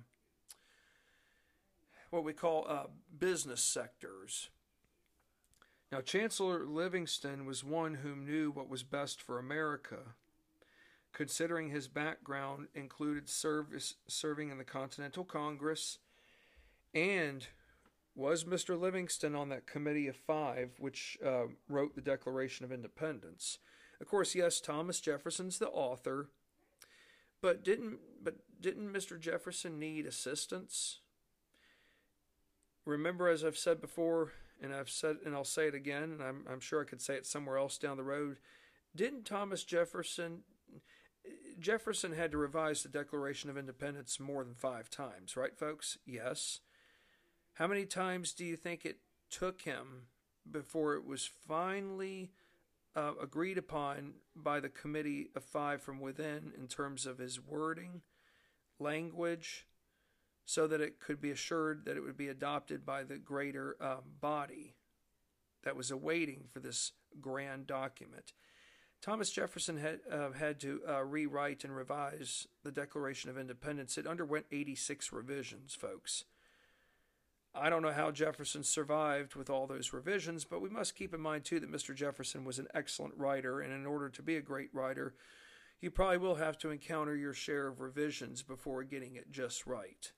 [2.09, 2.85] what we call uh,
[3.17, 4.49] business sectors.
[5.91, 9.99] Now, Chancellor Livingston was one who knew what was best for America,
[11.13, 15.99] considering his background included service, serving in the Continental Congress
[16.93, 17.47] and
[18.15, 18.79] was Mr.
[18.79, 23.59] Livingston on that committee of five which uh, wrote the Declaration of Independence.
[23.99, 26.29] Of course, yes, Thomas Jefferson's the author,
[27.41, 29.19] but didn't but didn't Mr.
[29.19, 30.99] Jefferson need assistance?
[32.85, 34.31] Remember, as I've said before,
[34.61, 37.15] and I've said, and I'll say it again, and I'm, I'm sure I could say
[37.15, 38.37] it somewhere else down the road.
[38.95, 40.43] Didn't Thomas Jefferson?
[41.59, 45.97] Jefferson had to revise the Declaration of Independence more than five times, right, folks?
[46.05, 46.59] Yes.
[47.55, 50.07] How many times do you think it took him
[50.49, 52.31] before it was finally
[52.95, 58.01] uh, agreed upon by the Committee of Five from within in terms of his wording,
[58.79, 59.65] language,
[60.45, 64.01] so that it could be assured that it would be adopted by the greater um,
[64.21, 64.75] body
[65.63, 68.33] that was awaiting for this grand document.
[69.01, 73.97] Thomas Jefferson had uh, had to uh, rewrite and revise the Declaration of Independence.
[73.97, 76.25] It underwent 86 revisions, folks.
[77.53, 81.21] I don't know how Jefferson survived with all those revisions, but we must keep in
[81.21, 81.95] mind too that Mr.
[81.95, 85.15] Jefferson was an excellent writer, and in order to be a great writer,
[85.79, 90.11] you probably will have to encounter your share of revisions before getting it just right.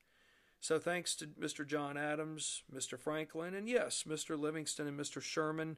[0.60, 1.66] So thanks to Mr.
[1.66, 3.00] John Adams, Mr.
[3.00, 4.38] Franklin, and yes, Mr.
[4.38, 5.22] Livingston and Mr.
[5.22, 5.78] Sherman,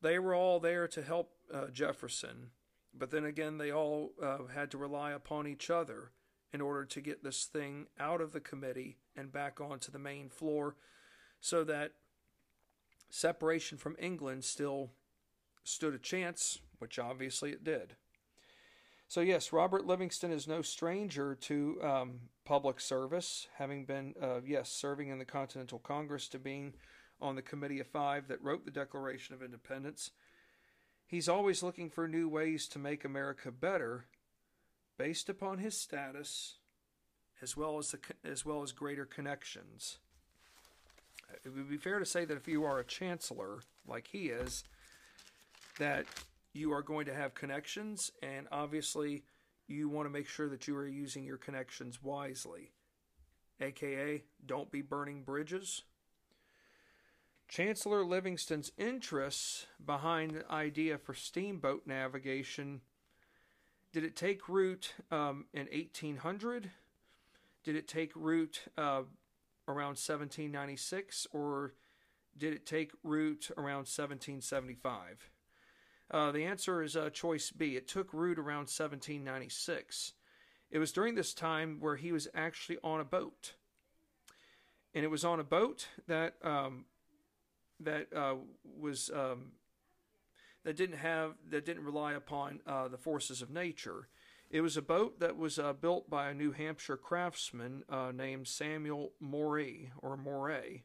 [0.00, 2.50] they were all there to help uh, Jefferson.
[2.96, 6.12] But then again, they all uh, had to rely upon each other
[6.52, 10.30] in order to get this thing out of the committee and back onto the main
[10.30, 10.76] floor
[11.40, 11.92] so that
[13.10, 14.90] separation from England still
[15.64, 17.94] stood a chance, which obviously it did.
[19.10, 24.70] So, yes, Robert Livingston is no stranger to um, public service, having been, uh, yes,
[24.70, 26.74] serving in the Continental Congress to being
[27.18, 30.10] on the Committee of Five that wrote the Declaration of Independence.
[31.06, 34.04] He's always looking for new ways to make America better
[34.98, 36.56] based upon his status
[37.40, 39.96] as well as, the, as, well as greater connections.
[41.46, 44.64] It would be fair to say that if you are a chancellor, like he is,
[45.78, 46.04] that
[46.58, 49.24] you are going to have connections, and obviously,
[49.66, 52.72] you want to make sure that you are using your connections wisely.
[53.60, 55.82] AKA, don't be burning bridges.
[57.48, 62.82] Chancellor Livingston's interests behind the idea for steamboat navigation
[63.92, 66.70] did it take root um, in 1800?
[67.64, 69.02] Did it take root uh,
[69.66, 71.26] around 1796?
[71.32, 71.74] Or
[72.36, 75.30] did it take root around 1775?
[76.10, 77.76] Uh, the answer is uh, choice B.
[77.76, 80.12] It took root around 1796.
[80.70, 83.54] It was during this time where he was actually on a boat.
[84.94, 86.86] And it was on a boat that um,
[87.80, 88.36] that uh,
[88.78, 89.52] was um,
[90.64, 94.08] that didn't have that didn't rely upon uh, the forces of nature.
[94.50, 98.48] It was a boat that was uh, built by a New Hampshire craftsman uh, named
[98.48, 100.84] Samuel Morey or Moray.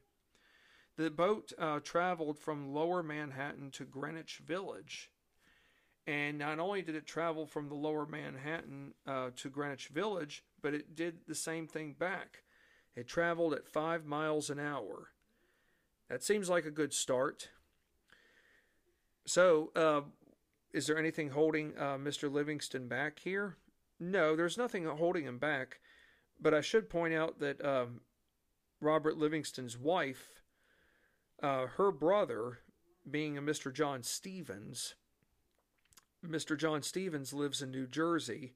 [0.97, 5.09] The boat uh, traveled from Lower Manhattan to Greenwich Village,
[6.05, 10.73] and not only did it travel from the Lower Manhattan uh, to Greenwich Village, but
[10.73, 12.43] it did the same thing back.
[12.95, 15.09] It traveled at five miles an hour.
[16.09, 17.49] That seems like a good start.
[19.25, 20.01] So, uh,
[20.73, 22.31] is there anything holding uh, Mr.
[22.31, 23.57] Livingston back here?
[23.99, 25.79] No, there's nothing holding him back.
[26.39, 28.01] But I should point out that um,
[28.81, 30.41] Robert Livingston's wife,
[31.41, 32.59] uh, her brother,
[33.09, 33.73] being a Mr.
[33.73, 34.95] John Stevens,
[36.25, 36.57] Mr.
[36.57, 38.53] John Stevens lives in New Jersey,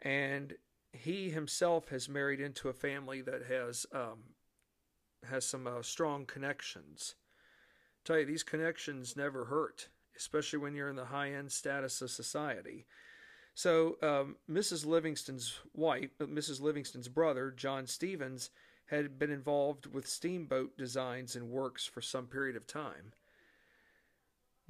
[0.00, 0.54] and
[0.92, 4.34] he himself has married into a family that has um,
[5.28, 7.14] has some uh, strong connections.
[7.16, 9.88] I tell you, these connections never hurt
[10.20, 12.86] especially when you're in the high end status of society.
[13.54, 14.86] So, um, Mrs.
[14.86, 16.60] Livingston's wife, uh, Mrs.
[16.60, 18.50] Livingston's brother, John Stevens,
[18.86, 23.12] had been involved with steamboat designs and works for some period of time.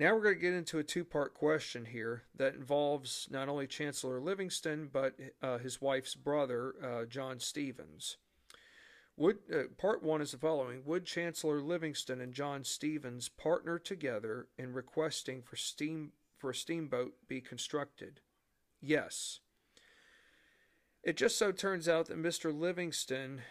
[0.00, 3.66] Now we're going to get into a two part question here that involves not only
[3.66, 8.16] Chancellor Livingston, but uh, his wife's brother, uh, John Stevens.
[9.18, 14.46] Would, uh, part one is the following Would Chancellor Livingston and John Stevens partner together
[14.56, 18.20] in requesting for steam for a steamboat be constructed?
[18.80, 19.40] Yes.
[21.04, 22.58] It just so turns out that Mr.
[22.58, 23.42] Livingston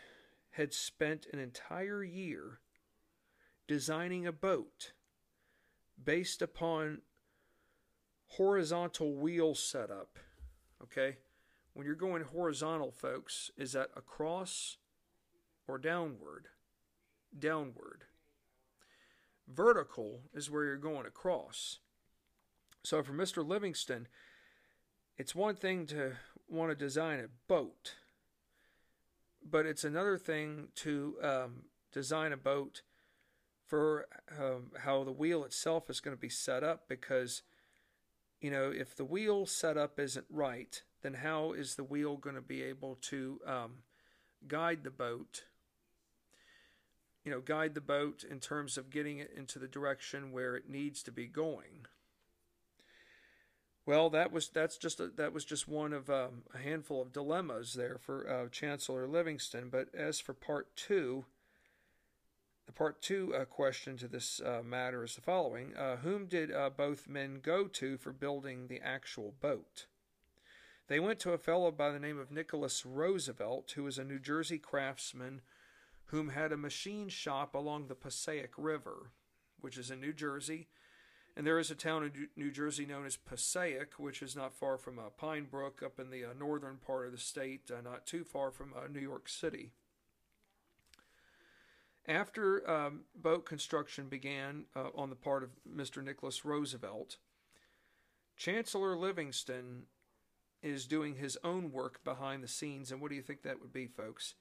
[0.53, 2.59] had spent an entire year
[3.67, 4.93] designing a boat
[6.03, 7.01] based upon
[8.27, 10.17] horizontal wheel setup.
[10.83, 11.17] Okay?
[11.73, 14.77] When you're going horizontal, folks, is that across
[15.67, 16.47] or downward.
[17.37, 18.05] Downward.
[19.47, 21.79] Vertical is where you're going across.
[22.83, 23.45] So for Mr.
[23.47, 24.07] Livingston,
[25.17, 26.13] it's one thing to
[26.47, 27.95] want to design a boat,
[29.47, 32.81] but it's another thing to um, design a boat
[33.69, 34.07] for
[34.37, 37.43] um, how the wheel itself is going to be set up because
[38.41, 42.41] you know if the wheel setup isn't right then how is the wheel going to
[42.41, 43.71] be able to um,
[44.47, 45.43] guide the boat
[47.29, 50.69] you know, guide the boat in terms of getting it into the direction where it
[50.69, 51.85] needs to be going.
[53.85, 57.11] Well, that was that's just a, that was just one of um, a handful of
[57.11, 59.69] dilemmas there for uh, Chancellor Livingston.
[59.69, 61.25] But as for part two,
[62.69, 66.53] the part two uh, question to this uh, matter is the following: uh, Whom did
[66.53, 69.87] uh, both men go to for building the actual boat?
[70.87, 74.19] They went to a fellow by the name of Nicholas Roosevelt, who was a New
[74.19, 75.41] Jersey craftsman
[76.05, 79.13] whom had a machine shop along the Passaic River,
[79.59, 80.67] which is in New Jersey.
[81.35, 84.77] And there is a town in New Jersey known as Passaic, which is not far
[84.77, 88.05] from uh, Pine Brook, up in the uh, northern part of the state, uh, not
[88.05, 89.71] too far from uh, New York City.
[92.07, 96.03] After um, boat construction began uh, on the part of Mr.
[96.03, 97.17] Nicholas Roosevelt,
[98.35, 99.83] Chancellor Livingston
[100.61, 102.91] is doing his own work behind the scenes.
[102.91, 104.35] And what do you think that would be, folks?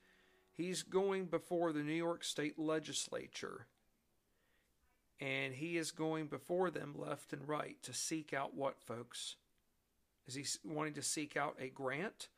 [0.53, 3.67] He's going before the New York State Legislature.
[5.21, 9.37] And he is going before them left and right to seek out what, folks?
[10.27, 12.29] Is he wanting to seek out a grant?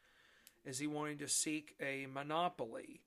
[0.64, 3.02] Is he wanting to seek a monopoly?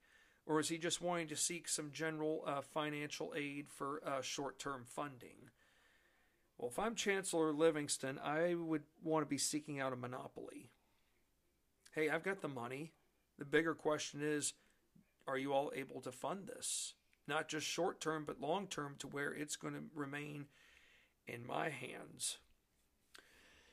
[0.46, 4.58] Or is he just wanting to seek some general uh, financial aid for uh, short
[4.58, 5.50] term funding?
[6.58, 10.70] Well, if I'm Chancellor Livingston, I would want to be seeking out a monopoly.
[11.94, 12.92] Hey, I've got the money.
[13.38, 14.52] The bigger question is
[15.26, 16.94] are you all able to fund this?
[17.26, 20.46] Not just short term, but long term to where it's going to remain
[21.26, 22.38] in my hands.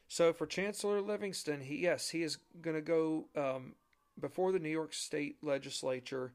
[0.08, 3.76] So for Chancellor Livingston, he yes, he is going to go um,
[4.20, 6.34] before the New York State Legislature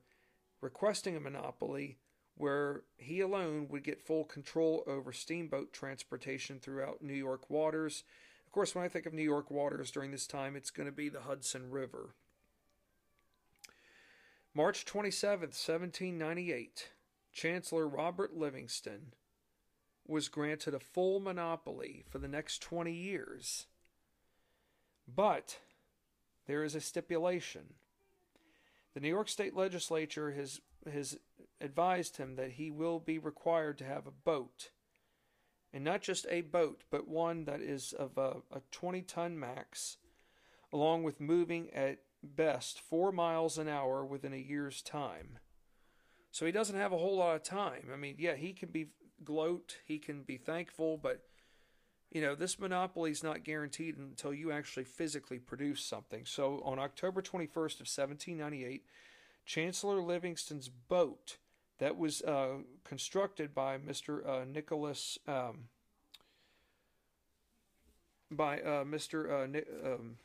[0.61, 1.99] requesting a monopoly
[2.37, 8.05] where he alone would get full control over steamboat transportation throughout New York waters.
[8.47, 10.93] Of course, when I think of New York waters during this time, it's going to
[10.93, 12.15] be the Hudson River.
[14.55, 16.89] March 27, 1798,
[17.33, 19.13] Chancellor Robert Livingston
[20.07, 23.67] was granted a full monopoly for the next 20 years.
[25.07, 25.59] But
[26.47, 27.75] there is a stipulation.
[28.97, 31.19] The New York State Legislature has, has
[31.61, 34.71] advised him that he will be required to have a boat.
[35.71, 39.99] And not just a boat, but one that is of a, a 20 ton max,
[40.73, 45.41] along with moving at best four miles an hour within a year's time.
[46.31, 47.91] So he doesn't have a whole lot of time.
[47.93, 48.87] I mean, yeah, he can be
[49.23, 51.21] gloat, he can be thankful, but
[52.11, 56.25] you know, this monopoly is not guaranteed until you actually physically produce something.
[56.25, 58.85] So on October 21st of 1798,
[59.45, 61.39] Chancellor Livingston's boat
[61.79, 64.27] that was uh, constructed by Mr.
[64.27, 65.69] Uh, Nicholas um,
[68.31, 69.31] by uh, Mr.
[69.31, 70.17] Uh, um,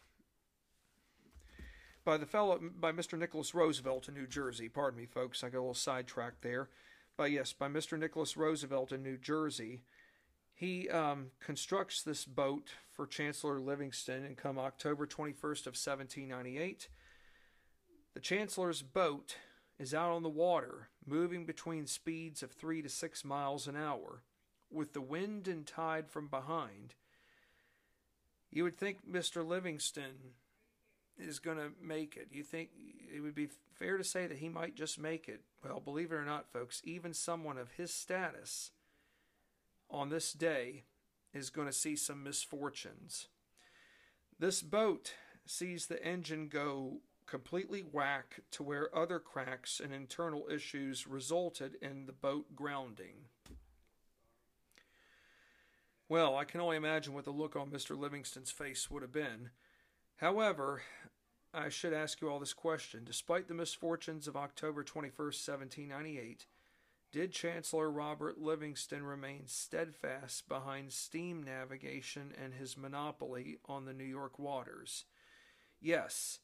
[2.04, 3.18] by the fellow by Mr.
[3.18, 4.70] Nicholas Roosevelt in New Jersey.
[4.70, 6.70] Pardon me, folks, I got a little sidetracked there.
[7.18, 8.00] But yes, by Mr.
[8.00, 9.82] Nicholas Roosevelt in New Jersey.
[10.62, 16.88] He um, constructs this boat for Chancellor Livingston, and come October 21st of 1798,
[18.14, 19.38] the Chancellor's boat
[19.80, 24.22] is out on the water, moving between speeds of three to six miles an hour,
[24.70, 26.94] with the wind and tide from behind.
[28.52, 29.44] You would think Mr.
[29.44, 30.36] Livingston
[31.18, 32.28] is going to make it.
[32.30, 32.70] You think
[33.12, 33.50] it would be
[33.80, 35.42] fair to say that he might just make it.
[35.64, 38.70] Well, believe it or not, folks, even someone of his status
[39.92, 40.84] on this day
[41.34, 43.28] is going to see some misfortunes.
[44.40, 45.14] This boat
[45.46, 52.06] sees the engine go completely whack to where other cracks and internal issues resulted in
[52.06, 53.26] the boat grounding.
[56.10, 57.98] Well, I can only imagine what the look on Mr.
[57.98, 59.52] Livingston's face would have been.
[60.18, 60.82] However,
[61.54, 63.04] I should ask you all this question.
[63.06, 66.48] Despite the misfortunes of October 21st, 1798,
[67.12, 74.06] did Chancellor Robert Livingston remain steadfast behind steam navigation and his monopoly on the New
[74.06, 75.06] York waters?
[75.82, 76.40] Yes.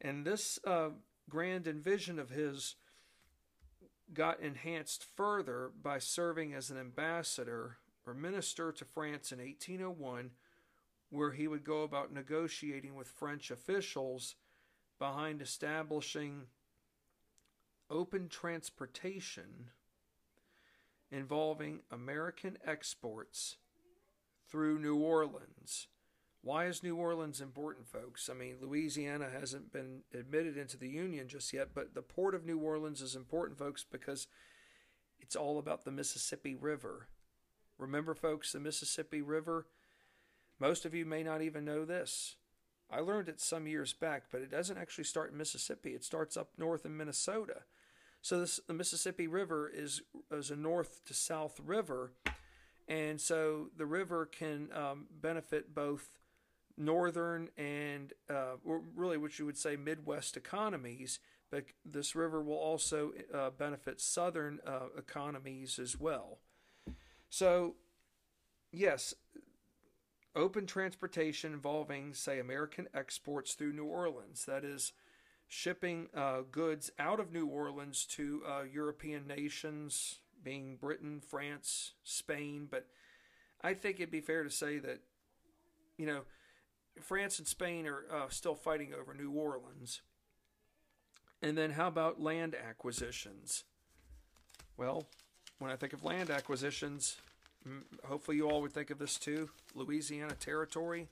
[0.00, 0.90] And this uh,
[1.30, 2.76] grand envision of his
[4.12, 10.32] got enhanced further by serving as an ambassador or minister to France in 1801,
[11.08, 14.34] where he would go about negotiating with French officials
[14.98, 16.42] behind establishing
[17.88, 19.70] open transportation
[21.14, 23.56] involving American exports
[24.50, 25.86] through New Orleans.
[26.42, 28.28] Why is New Orleans important, folks?
[28.28, 32.44] I mean, Louisiana hasn't been admitted into the Union just yet, but the port of
[32.44, 34.26] New Orleans is important, folks, because
[35.20, 37.08] it's all about the Mississippi River.
[37.78, 39.66] Remember, folks, the Mississippi River?
[40.60, 42.36] Most of you may not even know this.
[42.90, 45.90] I learned it some years back, but it doesn't actually start in Mississippi.
[45.90, 47.62] It starts up north in Minnesota.
[48.24, 50.00] So this, the Mississippi River is
[50.32, 52.14] is a north to south river,
[52.88, 56.08] and so the river can um, benefit both
[56.74, 61.20] northern and uh, really what you would say Midwest economies.
[61.50, 66.38] But this river will also uh, benefit southern uh, economies as well.
[67.28, 67.74] So,
[68.72, 69.12] yes,
[70.34, 74.46] open transportation involving, say, American exports through New Orleans.
[74.46, 74.94] That is
[75.54, 82.66] shipping uh, goods out of New Orleans to uh, European nations, being Britain, France, Spain.
[82.68, 82.88] But
[83.62, 84.98] I think it'd be fair to say that,
[85.96, 86.22] you know,
[87.00, 90.02] France and Spain are uh, still fighting over New Orleans.
[91.40, 93.62] And then how about land acquisitions?
[94.76, 95.06] Well,
[95.60, 97.18] when I think of land acquisitions,
[98.04, 101.06] hopefully you all would think of this too Louisiana Territory.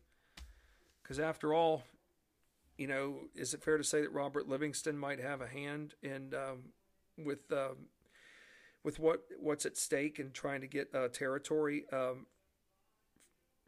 [1.01, 1.85] Because after all,
[2.77, 6.33] you know, is it fair to say that Robert Livingston might have a hand in
[6.35, 6.73] um,
[7.19, 7.89] with um,
[8.83, 12.27] with what what's at stake in trying to get uh, territory um,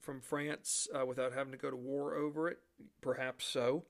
[0.00, 2.58] from France uh, without having to go to war over it?
[3.00, 3.84] Perhaps so.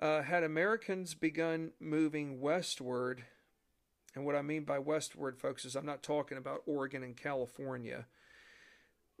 [0.00, 3.24] Uh, had Americans begun moving westward,
[4.16, 8.06] and what I mean by westward, folks, is I'm not talking about Oregon and California.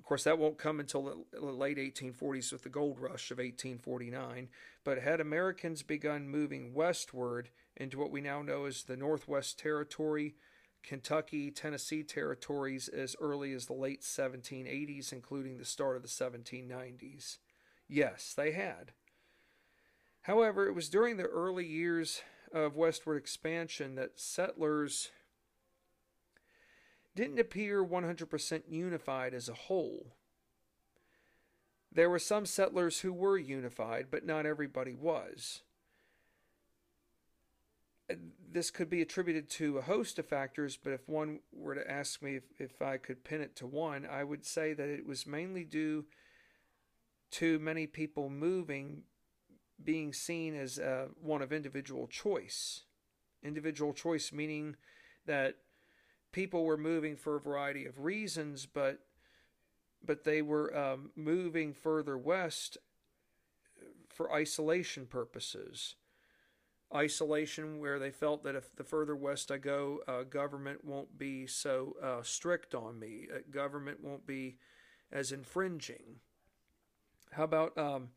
[0.02, 4.48] Of course, that won't come until the late 1840s with the gold rush of 1849.
[4.82, 10.34] But had Americans begun moving westward into what we now know as the Northwest Territory,
[10.82, 17.38] Kentucky, Tennessee territories as early as the late 1780s, including the start of the 1790s?
[17.88, 18.90] Yes, they had.
[20.22, 22.22] However, it was during the early years
[22.52, 25.12] of westward expansion that settlers
[27.14, 30.16] didn't appear 100% unified as a whole.
[31.94, 35.62] There were some settlers who were unified, but not everybody was.
[38.52, 42.20] this could be attributed to a host of factors, but if one were to ask
[42.20, 45.26] me if, if I could pin it to one, I would say that it was
[45.26, 46.04] mainly due
[47.32, 49.04] to many people moving
[49.82, 52.84] being seen as uh, one of individual choice.
[53.42, 54.76] Individual choice meaning
[55.26, 55.56] that
[56.32, 59.00] people were moving for a variety of reasons, but
[60.04, 62.76] but they were um, moving further west
[64.08, 65.94] for isolation purposes.
[66.94, 71.46] Isolation, where they felt that if the further west I go, uh, government won't be
[71.46, 73.28] so uh, strict on me.
[73.32, 74.58] Uh, government won't be
[75.10, 76.20] as infringing.
[77.30, 78.08] How about um,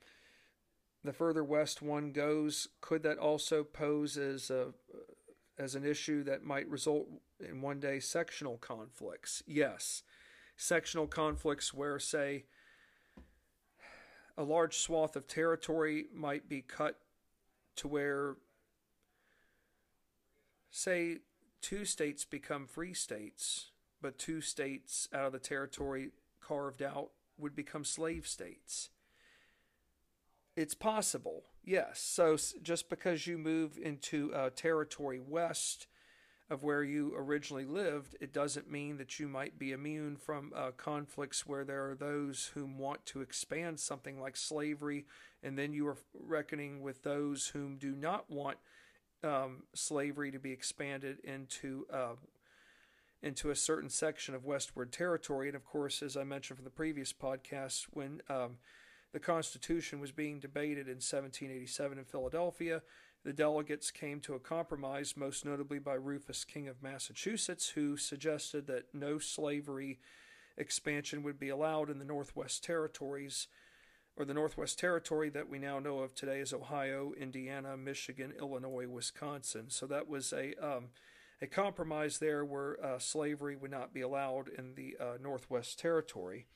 [1.04, 2.68] the further west one goes?
[2.82, 4.74] Could that also pose as a
[5.58, 7.08] as an issue that might result
[7.40, 9.44] in one day sectional conflicts?
[9.48, 10.04] Yes,
[10.58, 12.46] sectional conflicts where, say,
[14.38, 17.00] a large swath of territory might be cut
[17.78, 18.36] to where,
[20.72, 21.20] say,
[21.62, 27.56] two states become free states, but two states out of the territory carved out would
[27.56, 28.90] become slave states.
[30.56, 32.00] It's possible, yes.
[32.00, 35.88] So just because you move into a territory west
[36.50, 40.72] of where you originally lived, it doesn't mean that you might be immune from uh,
[40.78, 45.06] conflicts where there are those whom want to expand something like slavery,
[45.42, 48.58] and then you are reckoning with those whom do not want
[49.24, 52.14] um, slavery to be expanded into uh,
[53.24, 55.48] into a certain section of westward territory.
[55.48, 58.58] And of course, as I mentioned from the previous podcast, when um,
[59.16, 62.82] the Constitution was being debated in 1787 in Philadelphia.
[63.24, 68.68] The delegates came to a compromise, most notably by Rufus King of Massachusetts, who suggested
[68.68, 70.00] that no slavery
[70.58, 73.48] expansion would be allowed in the Northwest Territories,
[74.18, 78.90] or the Northwest Territory that we now know of today as Ohio, Indiana, Michigan, Illinois,
[78.90, 79.70] Wisconsin.
[79.70, 80.90] So that was a um,
[81.42, 86.48] a compromise there where uh, slavery would not be allowed in the uh, Northwest Territory.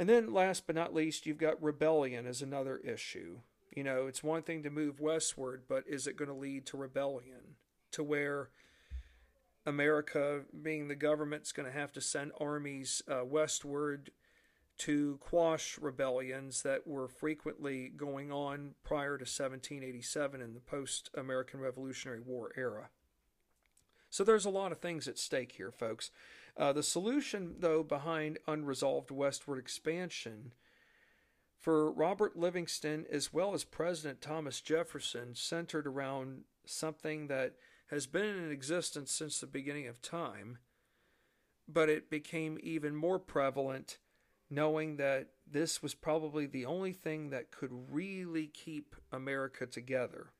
[0.00, 3.40] And then, last but not least, you've got rebellion as another issue.
[3.76, 6.78] You know, it's one thing to move westward, but is it going to lead to
[6.78, 7.56] rebellion?
[7.92, 8.48] To where
[9.66, 14.10] America, being the government, is going to have to send armies uh, westward
[14.78, 21.60] to quash rebellions that were frequently going on prior to 1787 in the post American
[21.60, 22.88] Revolutionary War era.
[24.08, 26.10] So there's a lot of things at stake here, folks.
[26.56, 30.52] Uh, the solution, though, behind unresolved westward expansion
[31.58, 37.54] for Robert Livingston as well as President Thomas Jefferson centered around something that
[37.88, 40.58] has been in existence since the beginning of time,
[41.68, 43.98] but it became even more prevalent
[44.50, 50.32] knowing that this was probably the only thing that could really keep America together.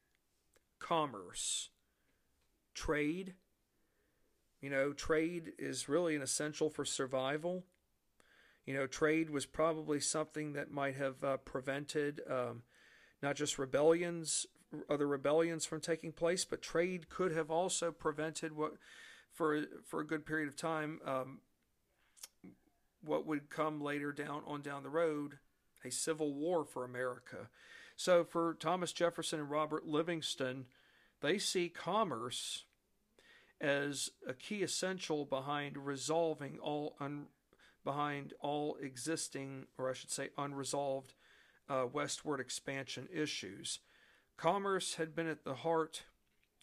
[0.80, 1.70] Commerce,
[2.74, 3.34] trade,
[4.60, 7.64] you know, trade is really an essential for survival.
[8.66, 12.62] You know, trade was probably something that might have uh, prevented um,
[13.22, 14.46] not just rebellions,
[14.88, 18.74] other rebellions from taking place, but trade could have also prevented what,
[19.32, 21.40] for for a good period of time, um,
[23.02, 25.38] what would come later down on down the road,
[25.84, 27.48] a civil war for America.
[27.96, 30.66] So for Thomas Jefferson and Robert Livingston,
[31.20, 32.64] they see commerce
[33.60, 37.26] as a key essential behind resolving all un,
[37.84, 41.14] behind all existing, or I should say, unresolved
[41.68, 43.80] uh, westward expansion issues.
[44.36, 46.04] Commerce had been at the heart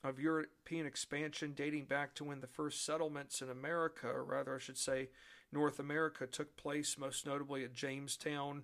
[0.03, 4.59] of European expansion dating back to when the first settlements in America, or rather, I
[4.59, 5.09] should say,
[5.51, 8.63] North America, took place, most notably at Jamestown,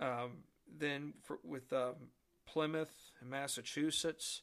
[0.00, 0.44] um,
[0.78, 2.10] then for, with um,
[2.46, 4.42] Plymouth, Massachusetts,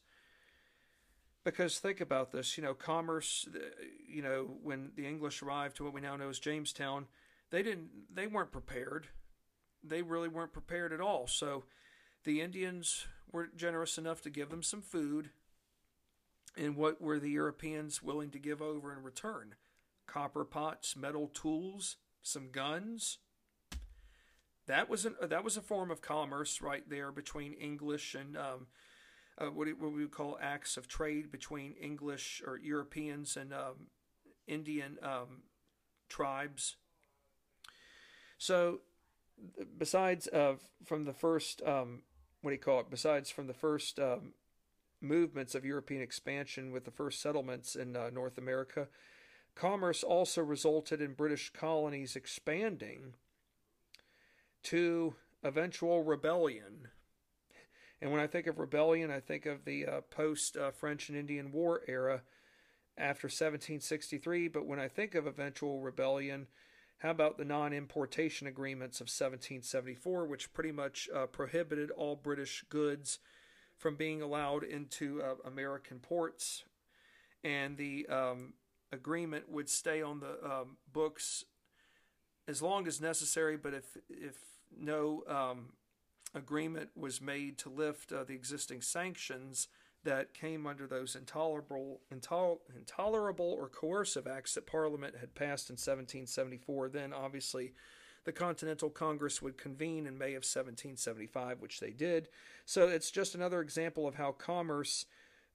[1.44, 3.48] because think about this, you know, commerce,
[4.08, 7.08] you know, when the English arrived to what we now know as Jamestown,
[7.52, 9.08] they didn't, they weren't prepared.
[9.84, 11.28] They really weren't prepared at all.
[11.28, 11.66] So
[12.24, 15.32] the Indians were generous enough to give them some food.
[16.56, 19.56] And what were the Europeans willing to give over in return?
[20.08, 23.18] Copper pots, metal tools, some guns.
[24.68, 28.68] That was an, that was a form of commerce right there between English and um,
[29.38, 33.88] uh, what, what we would call acts of trade between English or Europeans and um,
[34.48, 35.44] Indian um,
[36.10, 36.76] tribes.
[38.38, 38.82] So,
[39.78, 40.56] besides uh,
[40.86, 42.04] from the first, um,
[42.42, 42.90] what do you call it?
[42.90, 44.34] Besides from the first um,
[45.02, 48.88] movements of European expansion with the first settlements in uh, North America,
[49.56, 53.14] commerce also resulted in British colonies expanding
[54.64, 56.88] to eventual rebellion
[58.04, 61.18] And when I think of rebellion, I think of the uh, post uh, French and
[61.18, 62.24] Indian War era
[62.98, 64.50] after 1763.
[64.50, 66.48] But when I think of eventual rebellion,
[66.98, 72.66] how about the non importation agreements of 1774, which pretty much uh, prohibited all British
[72.68, 73.20] goods
[73.78, 76.66] from being allowed into uh, American ports?
[77.42, 78.56] And the um,
[78.92, 81.46] agreement would stay on the um, books
[82.50, 84.36] as long as necessary, but if, if
[84.78, 85.70] no um,
[86.34, 89.68] agreement was made to lift uh, the existing sanctions,
[90.04, 95.76] that came under those intolerable, intol- intolerable or coercive acts that Parliament had passed in
[95.76, 96.90] 1774.
[96.90, 97.74] Then, obviously,
[98.26, 102.30] the Continental Congress would convene in May of 1775, which they did.
[102.66, 105.06] So it's just another example of how commerce,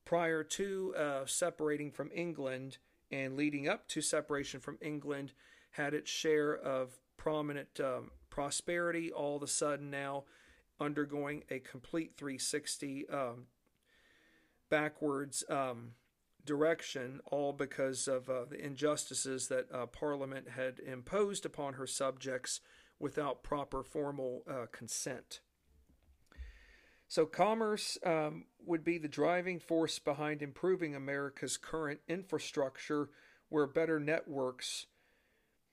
[0.05, 2.79] prior to uh, separating from England
[3.11, 5.33] and leading up to separation from England,
[5.72, 9.12] had its share of prominent um, prosperity.
[9.12, 10.24] All of a sudden, now
[10.81, 13.47] undergoing a complete 360 um,
[14.70, 15.93] backwards um,
[16.45, 22.61] direction, all because of uh, the injustices that uh, Parliament had imposed upon her subjects
[22.99, 25.41] without proper formal uh, consent.
[27.07, 33.09] So, commerce um, would be the driving force behind improving America's current infrastructure,
[33.49, 34.87] where better networks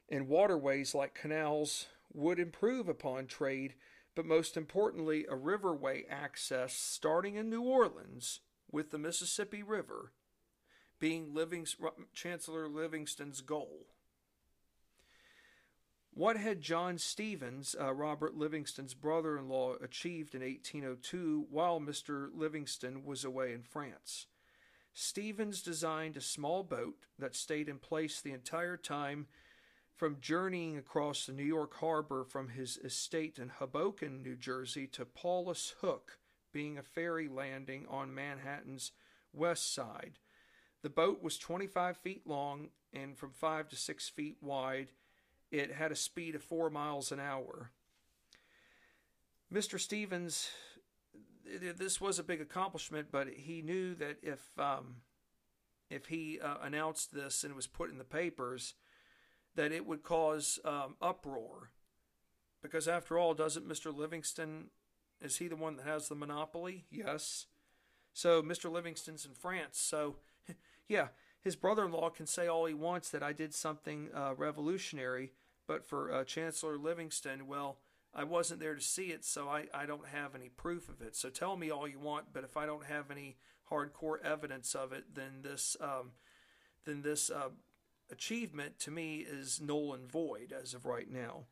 [0.09, 3.73] and waterways like canals would improve upon trade,
[4.15, 8.39] but most importantly, a riverway access starting in New Orleans
[8.71, 10.13] with the Mississippi River
[10.99, 11.35] being
[12.13, 13.87] Chancellor Livingston's goal.
[16.13, 22.29] What had John Stevens, uh, Robert Livingston's brother in law, achieved in 1802 while Mr.
[22.33, 24.27] Livingston was away in France?
[24.93, 29.27] Stevens designed a small boat that stayed in place the entire time
[29.95, 35.05] from journeying across the New York harbor from his estate in Hoboken, New Jersey, to
[35.05, 36.19] Paulus Hook,
[36.51, 38.91] being a ferry landing on Manhattan's
[39.31, 40.19] west side.
[40.81, 44.89] The boat was 25 feet long and from 5 to 6 feet wide.
[45.49, 47.71] It had a speed of 4 miles an hour.
[49.53, 49.79] Mr.
[49.79, 50.49] Stevens,
[51.45, 54.97] this was a big accomplishment, but he knew that if um,
[55.89, 58.73] if he uh, announced this and it was put in the papers,
[59.55, 61.71] that it would cause um, uproar.
[62.61, 63.95] Because after all, doesn't Mr.
[63.95, 64.69] Livingston
[65.21, 66.85] is he the one that has the monopoly?
[66.91, 67.45] Yes.
[68.13, 68.71] So Mr.
[68.71, 69.79] Livingston's in France.
[69.79, 70.17] So,
[70.87, 71.09] yeah,
[71.41, 75.33] his brother in law can say all he wants that I did something uh, revolutionary,
[75.67, 77.77] but for uh, Chancellor Livingston, well,
[78.13, 81.15] I wasn't there to see it, so I, I don't have any proof of it.
[81.15, 83.35] So tell me all you want, but if I don't have any
[83.69, 86.11] hardcore evidence of it, then this um,
[86.85, 87.49] then this uh,
[88.11, 91.45] achievement to me is null and void as of right now.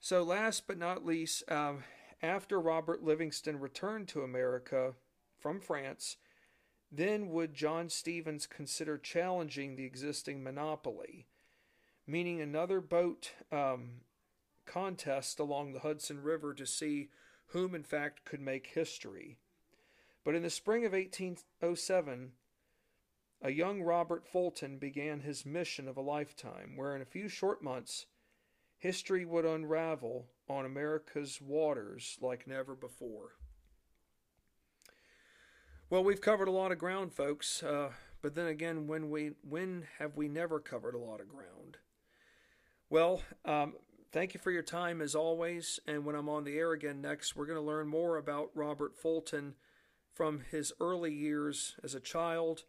[0.00, 1.84] So last but not least, um,
[2.22, 4.94] after Robert Livingston returned to America
[5.38, 6.16] from France,
[6.90, 11.26] then would John Stevens consider challenging the existing monopoly,
[12.06, 14.02] meaning another boat um,
[14.66, 17.08] contest along the Hudson River to see
[17.48, 19.38] whom, in fact, could make history.
[20.24, 22.32] But in the spring of 1807,
[23.44, 27.62] a young Robert Fulton began his mission of a lifetime, where in a few short
[27.62, 28.06] months,
[28.78, 33.32] history would unravel on America's waters like never before.
[35.90, 37.62] Well, we've covered a lot of ground, folks.
[37.62, 37.90] Uh,
[38.22, 41.76] but then again, when we when have we never covered a lot of ground?
[42.88, 43.74] Well, um,
[44.10, 45.78] thank you for your time as always.
[45.86, 48.96] And when I'm on the air again next, we're going to learn more about Robert
[48.96, 49.54] Fulton
[50.14, 52.64] from his early years as a child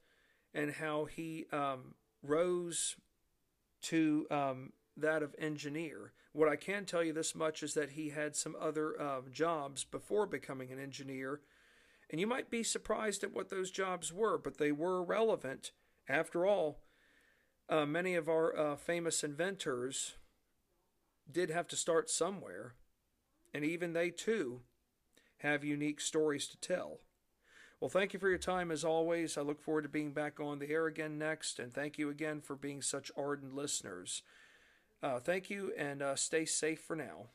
[0.56, 1.94] and how he um,
[2.24, 2.96] rose
[3.82, 6.14] to um, that of engineer.
[6.32, 9.84] What I can tell you this much is that he had some other uh, jobs
[9.84, 11.42] before becoming an engineer,
[12.10, 15.72] and you might be surprised at what those jobs were, but they were relevant.
[16.08, 16.80] After all,
[17.70, 20.16] uh, many of our uh, famous inventors
[21.30, 22.76] did have to start somewhere,
[23.54, 24.62] and even they too
[25.40, 27.00] have unique stories to tell.
[27.86, 29.38] Well, thank you for your time as always.
[29.38, 32.42] I look forward to being back on the air again next, and thank you again
[32.42, 34.24] for being such ardent listeners.
[35.04, 37.28] Uh, thank you and uh, stay safe for now.